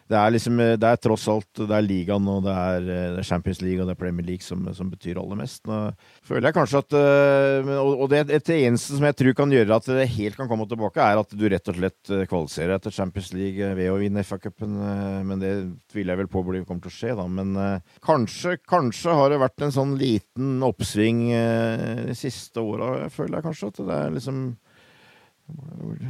[0.09, 3.81] det er liksom Det er tross alt Det er ligaen og det er, Champions League
[3.81, 5.61] og det er Premier League som, som betyr aller mest.
[5.69, 5.79] Nå
[6.25, 6.95] føler jeg kanskje at
[7.83, 11.03] Og det, det eneste som jeg tror kan gjøre at det helt kan komme tilbake,
[11.03, 14.77] er at du rett og slett kvalifiserer etter Champions League ved å vinne FA-cupen.
[15.27, 15.51] Men det
[15.91, 17.25] tviler jeg vel på kommer til å skje, da.
[17.29, 17.53] Men
[18.05, 21.27] kanskje, kanskje har det vært en sånn liten oppsving
[22.09, 23.71] de siste åra, føler jeg kanskje.
[23.73, 24.41] At det er liksom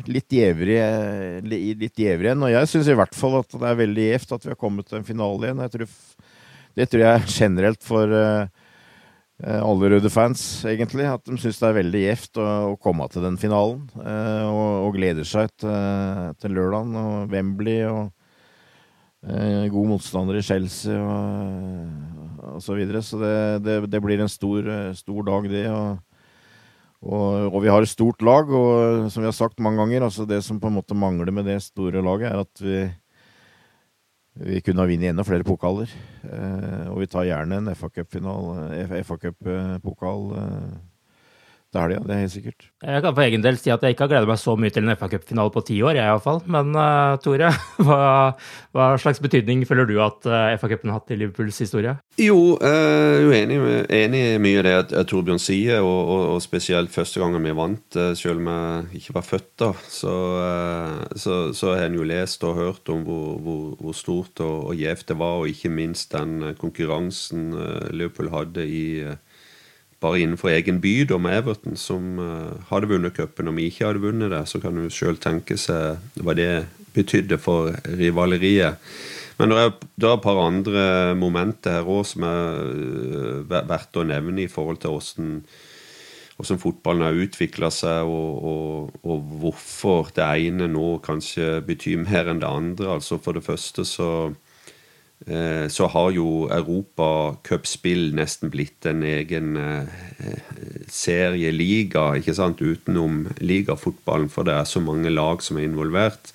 [0.09, 2.45] litt gjevrig igjen.
[2.45, 4.89] Og jeg syns i hvert fall at det er veldig gjevt at vi har kommet
[4.89, 5.63] til en finale igjen.
[5.75, 5.93] Tror,
[6.79, 8.47] det tror jeg er generelt for uh,
[9.59, 11.07] alle røde fans, egentlig.
[11.09, 13.83] At de syns det er veldig gjevt å, å, komme til den finalen.
[13.97, 18.15] Uh, og, og, gleder seg til, til lørdagen og Wembley og
[19.19, 23.01] god motstander i Chelsea og, og så videre.
[23.03, 23.33] Så det,
[23.65, 25.65] det, det blir en stor, stor dag, det.
[25.67, 26.08] og
[26.99, 30.25] og, og, vi har et stort lag, og som vi har sagt mange ganger, altså
[30.27, 32.79] det som på en måte mangler med det store laget, er at vi,
[34.49, 35.89] vi kunne ha vunnet enda flere pokaler.
[36.27, 40.71] Eh, og vi tar gjerne en FA-cup-pokal eh,
[41.69, 42.01] det er det, ja.
[42.01, 42.63] Det er helt sikkert.
[42.81, 44.87] Jeg kan for egen del si at jeg ikke har gledet meg så mye til
[44.87, 46.39] en FA-cupfinale på ti år, jeg iallfall.
[46.49, 47.51] Men uh, Tore,
[47.85, 47.99] hva,
[48.73, 51.93] hva, slags betydning føler du at uh, FA-cupen har hatt i Liverpools historie?
[52.17, 53.59] Jo, er uenig,
[53.99, 57.53] enig i mye i det at Torbjørn sier, og, og, og, spesielt første gangen vi
[57.61, 60.17] vant, uh, selv om jeg ikke var født da, så,
[61.13, 64.81] så, så har en jo lest og hørt om hvor, hvor, hvor stort og, og
[64.81, 67.51] gjevt det var, og ikke minst den konkurransen
[67.93, 68.85] Liverpool hadde i
[69.99, 73.51] bare innenfor egen by, da, med Everton, som uh, hadde vunnet cupen.
[73.51, 76.51] Om vi ikke hadde vunnet det, så kan du sjøl tenke seg hva det
[76.95, 78.79] betydde for rivaleriet.
[79.39, 80.83] Men det er, det er et par andre
[81.15, 85.33] momenter her òg som er uh, verdt å nevne i forhold til åssen
[86.39, 92.31] hvordan fotballen har utvikla seg, og, og, og, hvorfor det ene nå kanskje betyr mer
[92.31, 92.93] enn det andre.
[92.95, 94.48] Altså For det første så Eh,
[95.27, 99.89] så har jo europacupspill nesten blitt en egen eh,
[100.87, 106.31] serieliga, ikke sant, utenom ligafotballen, for det er så mange lag som er involvert.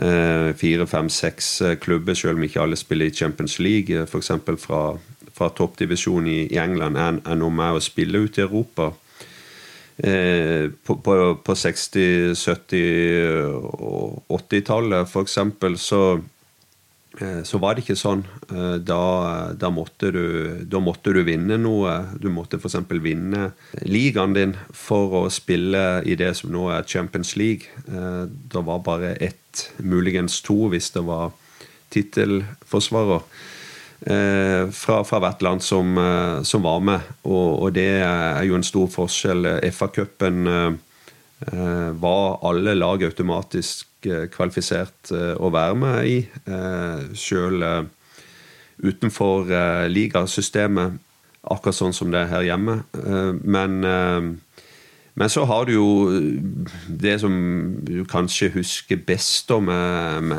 [0.00, 1.52] Eh, fire, fem, seks
[1.84, 4.32] klubber, selv om ikke alle spiller i Champions League, f.eks.
[4.64, 4.82] fra,
[5.36, 8.90] fra toppdivisjonen i, England, er, er nå med å spille ut i Europa.
[10.00, 15.36] På, på, på 60-, 70- og 80-tallet, f.eks.,
[15.84, 16.39] så Eh,
[17.18, 18.22] så var det ikke sånn.
[18.52, 19.02] Eh, da,
[19.58, 20.24] da, måtte du,
[20.70, 21.96] da, måtte du, vinne noe.
[22.22, 22.78] Du måtte f.eks.
[23.02, 23.50] vinne
[23.82, 27.66] ligaen din for å spille i det som nå er Champions League.
[27.90, 31.32] Eh, det var bare ett, muligens to, hvis det var
[31.90, 33.26] tittelforsvarer.
[34.00, 35.98] Fra, fra, hvert land som,
[36.48, 37.08] som var med.
[37.26, 39.44] Og, og, det er jo en stor forskjell.
[39.76, 40.78] FA-cupen
[41.40, 47.60] var alle lag automatisk Eh, kvalifisert eh, å være med i, eh, sjøl
[48.80, 49.50] utenfor
[49.92, 50.94] ligasystemet,
[51.52, 52.78] akkurat sånn som det er her hjemme.
[53.44, 55.90] Men, men så har du jo
[56.88, 57.34] det som
[57.84, 60.30] du kanskje husker best med,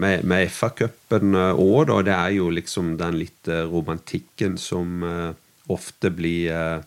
[0.00, 5.04] med, med FA-cupen òg, Det er jo liksom den litt romantikken som
[5.68, 6.80] ofte blir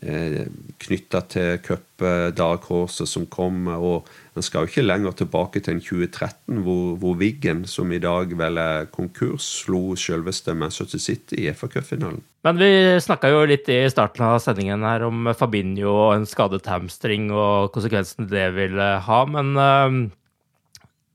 [0.00, 0.46] eh,
[0.80, 2.02] knytta til cup
[2.36, 3.80] Dark Horse som kommer.
[3.80, 8.00] Og en skal jo ikke lenger tilbake til en 2013, hvor, hvor Wiggen, som i
[8.02, 12.22] dag vel er konkurs, slo selveste Manchester City i FA-cupfinalen.
[12.46, 12.70] Men vi
[13.04, 17.68] snakka jo litt i starten av sendingen her om Fabinho og en skadet hamstring og
[17.74, 19.20] konsekvensene det ville ha.
[19.28, 19.98] Men uh,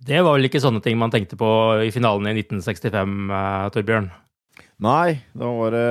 [0.06, 1.50] det var vel ikke sånne ting man tenkte på
[1.82, 4.12] i finalen i 1965, uh, Torbjørn?
[4.86, 5.90] Nei, da var det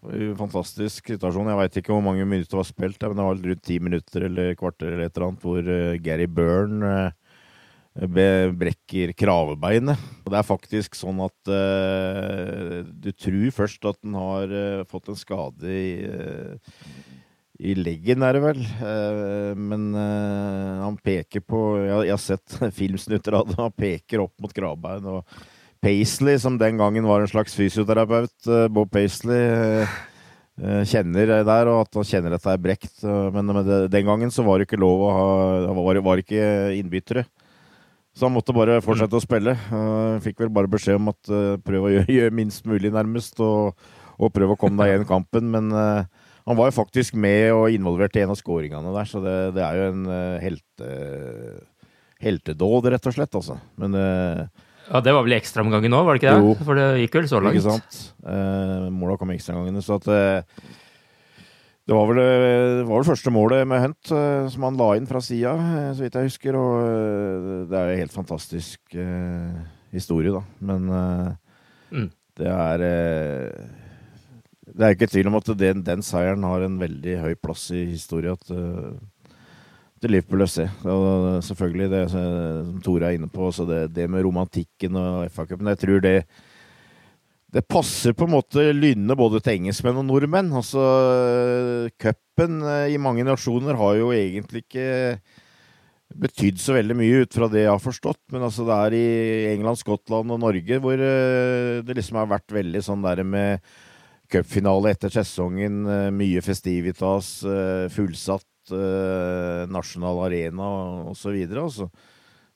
[0.00, 1.50] Fantastisk situasjon.
[1.50, 4.24] Jeg veit ikke hvor mange minutter det var spilt, men det var rundt ti minutter
[4.30, 6.92] eller kvarter eller et eller annet hvor uh, Gary Byrne
[8.00, 10.00] uh, brekker kravebeinet.
[10.24, 14.56] Og det er faktisk sånn at uh, du tror først at den har
[14.88, 15.92] fått en skade i,
[17.60, 18.66] i leggen, er det vel.
[19.60, 23.60] men han peker på Jeg, jeg har sett filmsnutter av det.
[23.60, 25.12] Han peker opp mot kravbein.
[25.12, 25.49] og
[25.80, 29.94] Paisley, som den gangen var en slags fysioterapeut, eh, Bob Paisley, eh,
[30.60, 33.02] eh, kjenner der, og at han kjenner at det er brekt.
[33.32, 37.24] Men den gangen så var det ikke lov å ha Var, var ikke innbyttere.
[38.12, 39.54] Så han måtte bare fortsette å spille.
[40.20, 41.32] Fikk vel bare beskjed om at
[41.64, 43.72] prøv å gjøre, gjøre minst mulig, nærmest, og,
[44.18, 45.48] og prøv å komme deg gjennom kampen.
[45.48, 49.36] Men han var jo faktisk med og involvert i en av skåringene der, så det,
[49.56, 50.04] det er jo en
[50.42, 50.90] helte,
[52.20, 53.56] heltedåd, rett og slett, altså.
[53.80, 53.96] Men
[54.90, 56.44] ja, Det var vel ekstraomgangen òg, var det ikke det?
[56.44, 56.68] Jo.
[56.68, 57.56] For det gikk vel så langt?
[57.56, 57.98] Ikke sant.
[58.26, 59.82] Eh, måla kom i ekstraomgangene.
[59.86, 60.70] Så at eh,
[61.86, 65.08] det var vel, det var vel første målet med Hunt eh, som han la inn
[65.10, 66.58] fra sida, eh, så vidt jeg husker.
[66.58, 68.80] Og eh, det er jo helt fantastisk.
[68.94, 69.60] Eh,
[69.94, 70.42] historie, da.
[70.58, 71.30] Men eh,
[71.90, 72.10] mm.
[72.40, 73.70] det er eh,
[74.70, 77.84] Det er ikke tvil om at den, den, seieren har en veldig høy plass i
[77.90, 79.00] historien til,
[80.00, 80.64] til Liverpool FC.
[80.88, 85.74] Og selvfølgelig, det som Tore er inne på, det, det, med romantikken og FA-cupen.
[85.74, 86.16] Jeg tror det
[87.50, 90.52] det passer på en måte lynnet både til engelskmenn og nordmenn.
[90.54, 90.82] Altså,
[91.98, 94.84] Cupen i mange nasjoner har jo egentlig ikke
[96.18, 98.22] betydd så veldig mye ut fra det jeg har forstått.
[98.34, 99.06] Men altså det er i
[99.52, 103.70] England, Skottland og Norge hvor uh, det liksom har vært veldig sånn der med
[104.30, 107.86] cupfinale etter sesongen, uh, mye festivitas, uh,
[108.68, 111.36] fullsatt nasjonal arena osv.
[111.56, 111.90] Altså.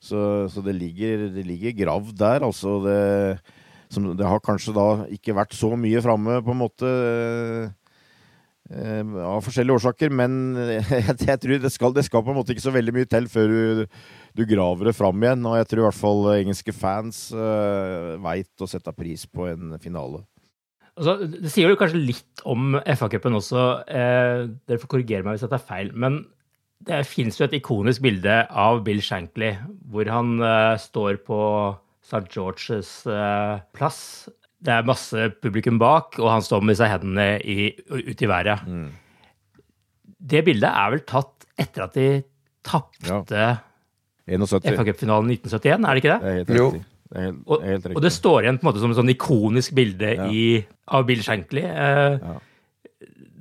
[0.00, 2.80] Så, så det, ligger, det ligger gravd der, altså.
[2.84, 3.40] Det,
[3.88, 6.90] som, det har kanskje da ikke vært så mye framme, på en måte.
[8.70, 12.52] Eh, av forskjellige årsaker, men jeg, jeg tror det skal, det skal, på en måte
[12.52, 13.98] ikke så veldig mye til før du,
[14.36, 15.44] du graver det fram igjen.
[15.48, 19.76] Og jeg tror i hvert fall engelske fans uh, veit å sette pris på en
[19.80, 20.24] finale.
[20.94, 23.64] Altså, det sier jo kanskje litt om FA-cupen også.
[23.88, 25.90] Eh, dere får korrigere meg hvis dette er feil.
[25.94, 26.20] Men
[26.84, 29.54] det fins jo et ikonisk bilde av Bill Shankly
[29.90, 31.40] hvor han eh, står på
[32.04, 32.26] St.
[32.30, 34.02] Georges eh, plass
[34.64, 38.64] det er masse publikum bak, og han står med seg hendene i, ut i været.
[38.64, 38.86] Mm.
[40.32, 42.08] Det bildet er vel tatt etter at de
[42.64, 43.52] tapte ja.
[44.24, 46.20] FA-cupfinalen 1971, er det ikke det?
[46.22, 46.84] Det er helt riktig.
[47.14, 47.96] Det er helt, og, helt riktig.
[47.96, 50.26] og, det står igjen på en måte som et sånn ikonisk bilde ja.
[50.26, 50.46] i,
[50.98, 51.62] av Bill Shankly.
[51.62, 52.34] Eh, ja.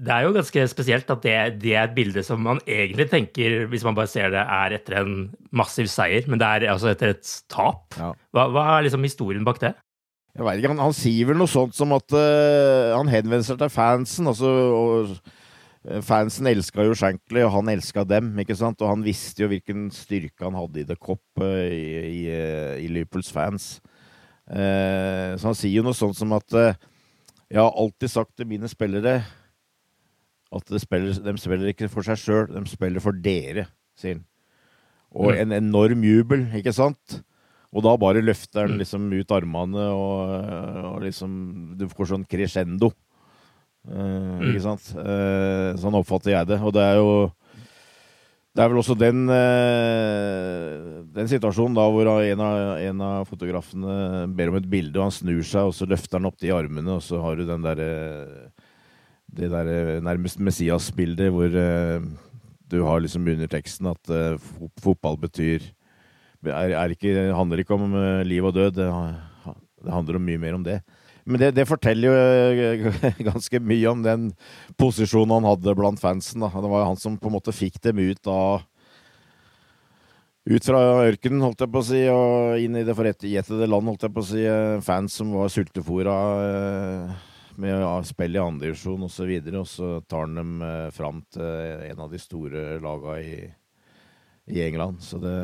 [0.03, 3.63] Det er jo ganske spesielt at det, det, er et bilde som man egentlig tenker,
[3.71, 5.15] hvis man bare ser det, er etter en
[5.55, 7.95] massiv seier, men det er altså etter et tap.
[7.97, 9.74] Hva, hva er liksom historien bak det?
[10.34, 13.59] Jeg vet ikke, han, han, sier vel noe sånt som at uh, han henvender seg
[13.61, 14.30] til fansen.
[14.30, 15.17] altså, og
[15.84, 18.31] Fansen elska jo Shankly, og han elska dem.
[18.39, 18.81] ikke sant?
[18.81, 22.23] Og han visste jo hvilken styrke han hadde i The Cop uh, i, i,
[22.86, 23.77] i, Liverpools fans.
[24.43, 28.67] Eh, så han sier jo noe sånt som at Jeg har alltid sagt til mine
[28.67, 29.21] spillere
[30.53, 33.67] at de spiller, de spiller ikke for seg sjøl, de spiller for dere,
[33.97, 34.25] sier han.
[35.13, 35.39] Og mm.
[35.43, 37.21] en enorm jubel, ikke sant?
[37.73, 38.81] Og da bare løfter han mm.
[38.81, 40.34] liksom ut armene, og,
[40.93, 41.34] og liksom
[41.77, 42.91] Du får sånn crescendo.
[43.84, 44.43] Uh, mm.
[44.47, 44.91] Ikke sant?
[44.95, 46.59] Uh, sånn oppfatter jeg det.
[46.63, 47.15] Og det er jo
[48.53, 54.27] Det er vel også den, uh, den situasjonen da hvor en av, en av, fotografene
[54.38, 56.99] ber om et bilde, og han snur seg, og så løfter han opp de armene,
[56.99, 57.89] og så har du den derre
[59.34, 64.13] Det derre nærmest Messias-bildet hvor du har liksom under teksten at
[64.81, 65.65] fotball betyr
[66.45, 67.95] er, er ikke, handler ikke om
[68.27, 68.75] liv og død.
[68.77, 68.88] Det,
[69.81, 70.81] det, handler om mye mer om det.
[71.24, 74.30] Men det, det forteller jo uh, ganske mye om den
[74.80, 76.43] posisjonen han hadde blant fansen.
[76.43, 76.51] Da.
[76.51, 78.63] Det var jo han som på en måte fikk dem ut av
[80.43, 84.01] ut fra ørkenen, holdt jeg på å si, og inn i det forjettede land, holdt
[84.03, 84.41] jeg på å si.
[84.43, 86.15] Eh, fans som var sultefòra
[87.63, 89.32] med spill i andredivisjon osv.
[89.39, 93.38] Og, og så tar han dem fram til en av de store laga i,
[94.51, 94.99] i England.
[95.05, 95.38] Så det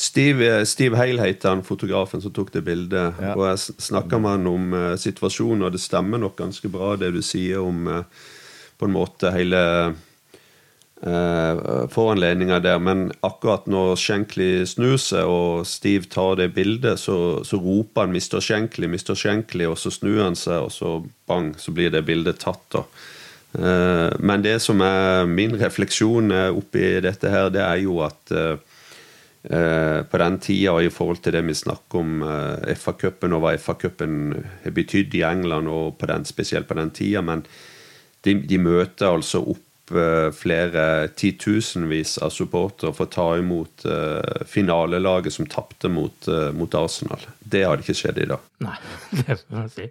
[0.00, 3.18] Steve, Steve Hale heter han fotografen som tok det bildet.
[3.20, 3.34] Ja.
[3.36, 7.10] Og jeg snakka med han om uh, situasjonen, og det stemmer nok ganske bra, det
[7.12, 8.30] du sier om uh,
[8.80, 9.60] på en måte hele
[11.04, 12.80] uh, foranledninga der.
[12.80, 18.16] Men akkurat når Shankly snur seg, og Steve tar det bildet, så, så roper han
[18.16, 18.40] 'Mr.
[18.40, 19.12] Shankly', 'Mr.
[19.12, 20.96] Shankly', og så snur han seg, og så
[21.28, 22.64] bang, så blir det bildet tatt.
[22.72, 22.86] da.
[24.22, 28.56] Men det som er min refleksjon oppi dette her, det er jo at Eh,
[29.42, 34.18] på den tida i forhold til det vi snakker om eh, FA-cupen og hva FA-cupen
[34.66, 37.22] har betydd i England, og på den, spesielt på den tida.
[37.24, 37.46] Men
[38.26, 40.84] de, de møter altså opp eh, flere
[41.16, 43.88] titusenvis av supportere for å ta imot
[44.50, 47.24] finalelaget som tapte mot, mot Arsenal.
[47.40, 48.46] Det hadde ikke skjedd i dag.
[48.66, 48.76] Nei,
[49.22, 49.88] det må man si.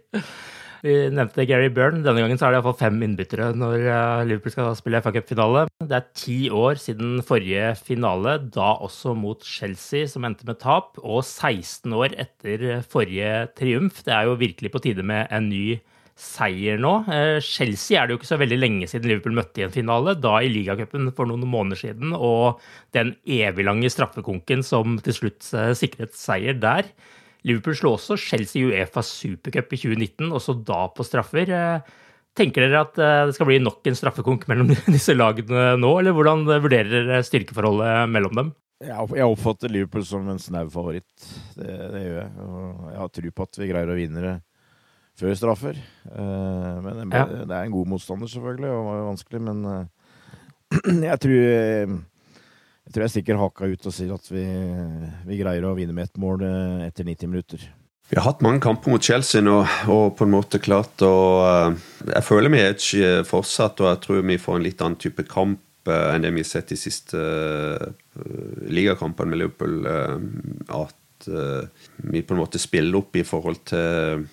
[0.85, 2.03] Vi nevnte Gary Byrne.
[2.05, 5.65] Denne gangen så er det iallfall fem innbyttere når eh, Liverpool skal spille FA Cup-finale.
[5.83, 10.95] Det er ti år siden forrige finale, da også mot Chelsea, som endte med tap,
[11.01, 14.03] og 16 år etter forrige triumf.
[14.07, 15.79] Det er jo virkelig på tide med en ny
[16.19, 16.93] seier nå.
[17.11, 20.15] Eh, Chelsea er det jo ikke så veldig lenge siden Liverpool møtte i en finale,
[20.19, 22.59] da i ligacupen for noen måneder siden, og
[22.95, 26.91] den eviglange straffekonken som til slutt eh, sikret seier der.
[27.47, 31.51] Liverpool slo også Chelsea i Uefa supercup i 2019, også da på straffer.
[31.55, 31.93] Eh,
[32.37, 36.15] tenker dere at eh, det skal bli nok en straffekonk mellom disse lagene nå, eller
[36.15, 38.51] hvordan vurderer dere styrkeforholdet mellom dem?
[38.79, 41.09] Jeg oppfatter Liverpool som en snau favoritt.
[41.55, 42.29] Det, det, gjør jeg.
[42.45, 44.35] Og jeg har tro på at vi greier å vinne det
[45.19, 45.81] før straffer.
[46.07, 49.43] Eh, men det, er en god motstander, selvfølgelig, og det var vanskelig.
[49.49, 51.99] Men jeg tror
[52.89, 54.43] jeg tror jeg stikker haka ut og sier at vi,
[55.29, 57.65] vi greier å vinne med ett mål eh, etter 90 minutter.
[58.09, 59.59] Vi har hatt mange kamper mot Chelsea nå,
[59.93, 61.11] og på en måte klart å
[61.45, 61.75] eh,
[62.15, 65.27] Jeg føler vi er ikke fortsatt, og jeg tror vi får en litt annen type
[65.29, 67.21] kamp eh, enn det vi har sett de siste
[68.73, 69.85] ligakampene med Liverpool.
[70.73, 74.25] At vi på en måte spiller opp i forhold til,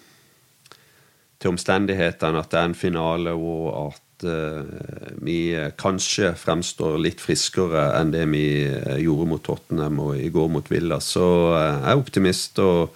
[1.37, 4.65] til omstendighetene, at det er en finale, og at uh,
[5.21, 10.49] vi kanskje fremstår litt friskere enn det vi eh, gjorde mot Tottenham og i går
[10.53, 11.01] mot Villa.
[11.05, 12.95] Så uh, jeg er optimist, og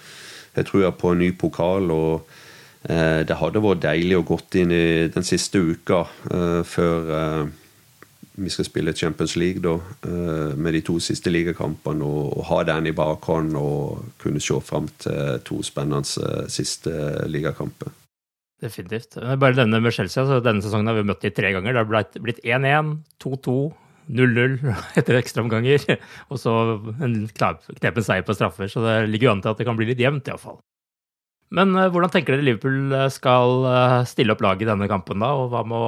[0.56, 1.90] jeg tror på en ny pokal.
[1.90, 2.36] og
[2.80, 6.00] Det hadde vært deilig å gått inn i den siste uka
[6.64, 7.10] før
[8.40, 9.76] vi skal spille Champions League da,
[10.56, 15.38] med de to siste ligakampene, og ha den i bakhånd og kunne se fram til
[15.44, 17.99] to spennende siste ligakamper.
[18.60, 19.16] Definitivt.
[19.40, 21.72] Bare denne med Chelsea, altså denne sesongen har vi møtt dem tre ganger.
[21.72, 22.90] Det har blitt 1-1,
[23.24, 23.54] 2-2,
[24.10, 24.58] 0-0
[25.00, 25.86] etter ekstraomganger.
[26.28, 26.56] Og så
[27.00, 29.88] en knepen seier på straffer, så det ligger jo an til at det kan bli
[29.92, 30.60] litt jevnt, iallfall.
[31.56, 35.18] Men uh, hvordan tenker dere Liverpool eh, skal uh, stille opp laget i denne kampen,
[35.18, 35.32] da?
[35.34, 35.80] Og hva må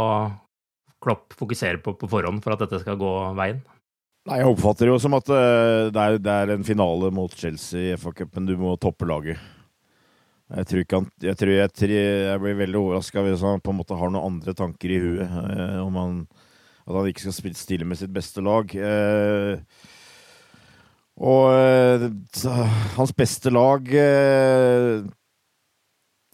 [1.02, 3.60] Klopp fokusere på på forhånd for at dette skal gå veien?
[4.30, 5.38] Nei, Jeg oppfatter det jo som at det,
[5.98, 8.46] er, det, er, en finale mot Chelsea i FA-cupen.
[8.46, 9.42] Du må toppe laget.
[10.52, 13.96] Jeg tror, han, jeg, tror jeg, jeg, blir veldig overraska hvis han på en måte
[13.96, 15.24] har noen andre tanker i huet.
[15.24, 16.20] Eh, om han,
[16.84, 18.68] at han ikke skal stille med sitt beste lag.
[18.76, 19.62] Eh,
[21.22, 22.06] og eh,
[22.98, 25.02] hans beste lag eh,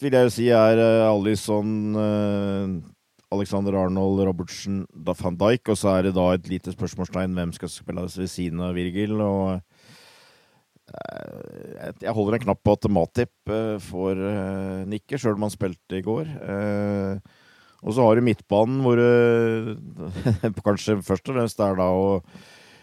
[0.02, 2.76] vil jeg jo si er eh, Alison, eh,
[3.34, 5.74] Alexander Arnold, Robertsen, da van Dijk.
[5.74, 9.20] Og så er det da et lite spørsmålstegn hvem skal spille ved siden av Virgil.
[9.20, 9.60] og
[10.88, 15.98] jeg holder en knapp på at Matip eh, får eh, nikke, sjøl om han spilte
[15.98, 16.30] i går.
[17.78, 18.98] Og så har du midtbanen, hvor
[20.66, 22.08] kanskje først og fremst er da å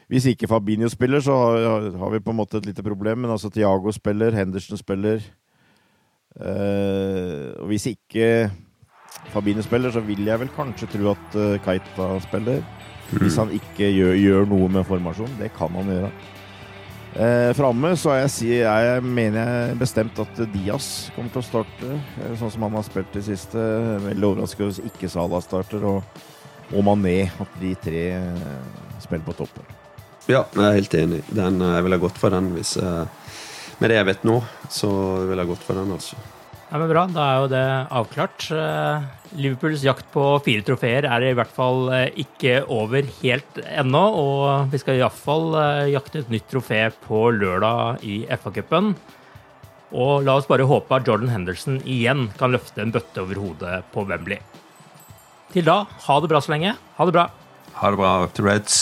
[0.07, 3.23] Hvis ikke Fabinho spiller, så har, vi på en måte et lite problem.
[3.23, 5.25] Men altså Tiago spiller, Henderson spiller.
[6.37, 8.51] Og hvis ikke
[9.33, 12.61] Fabinho spiller, så vil jeg vel kanskje tro at Keita spiller.
[13.09, 13.41] Hvis mm.
[13.41, 15.35] han ikke gjør, gjør noe med formasjonen.
[15.41, 16.13] Det kan han gjøre.
[17.15, 22.33] Eh, Framme så jeg, jeg, mener jeg bestemt at Diaz kommer til å starte, eh,
[22.35, 23.61] sånn som han har spilt det siste.
[24.03, 26.25] Veldig overrasket hvis ikke Salah starter, og,
[26.73, 27.29] og Mané.
[27.39, 28.59] At de tre eh,
[28.99, 29.71] spiller på toppen.
[30.27, 31.21] Ja, jeg er helt enig.
[31.31, 32.75] Den, eh, jeg ville gått for den hvis
[33.75, 34.37] Med det jeg vet nå,
[34.71, 34.89] så
[35.27, 36.19] ville jeg gått for den, altså.
[36.75, 38.45] Ja, men Bra, da er jo det avklart.
[38.51, 39.03] Eh,
[39.39, 44.01] Liverpools jakt på fire trofeer er i hvert fall eh, ikke over helt ennå.
[44.19, 48.91] Og vi skal iallfall eh, jakte et nytt trofé på lørdag i FA-cupen.
[49.95, 53.79] Og la oss bare håpe at Jordan Henderson igjen kan løfte en bøtte over hodet
[53.95, 54.43] på Wembley.
[55.55, 56.75] Til da, ha det bra så lenge.
[56.99, 57.29] Ha det bra.
[57.79, 58.81] Ha det bra, til Reds.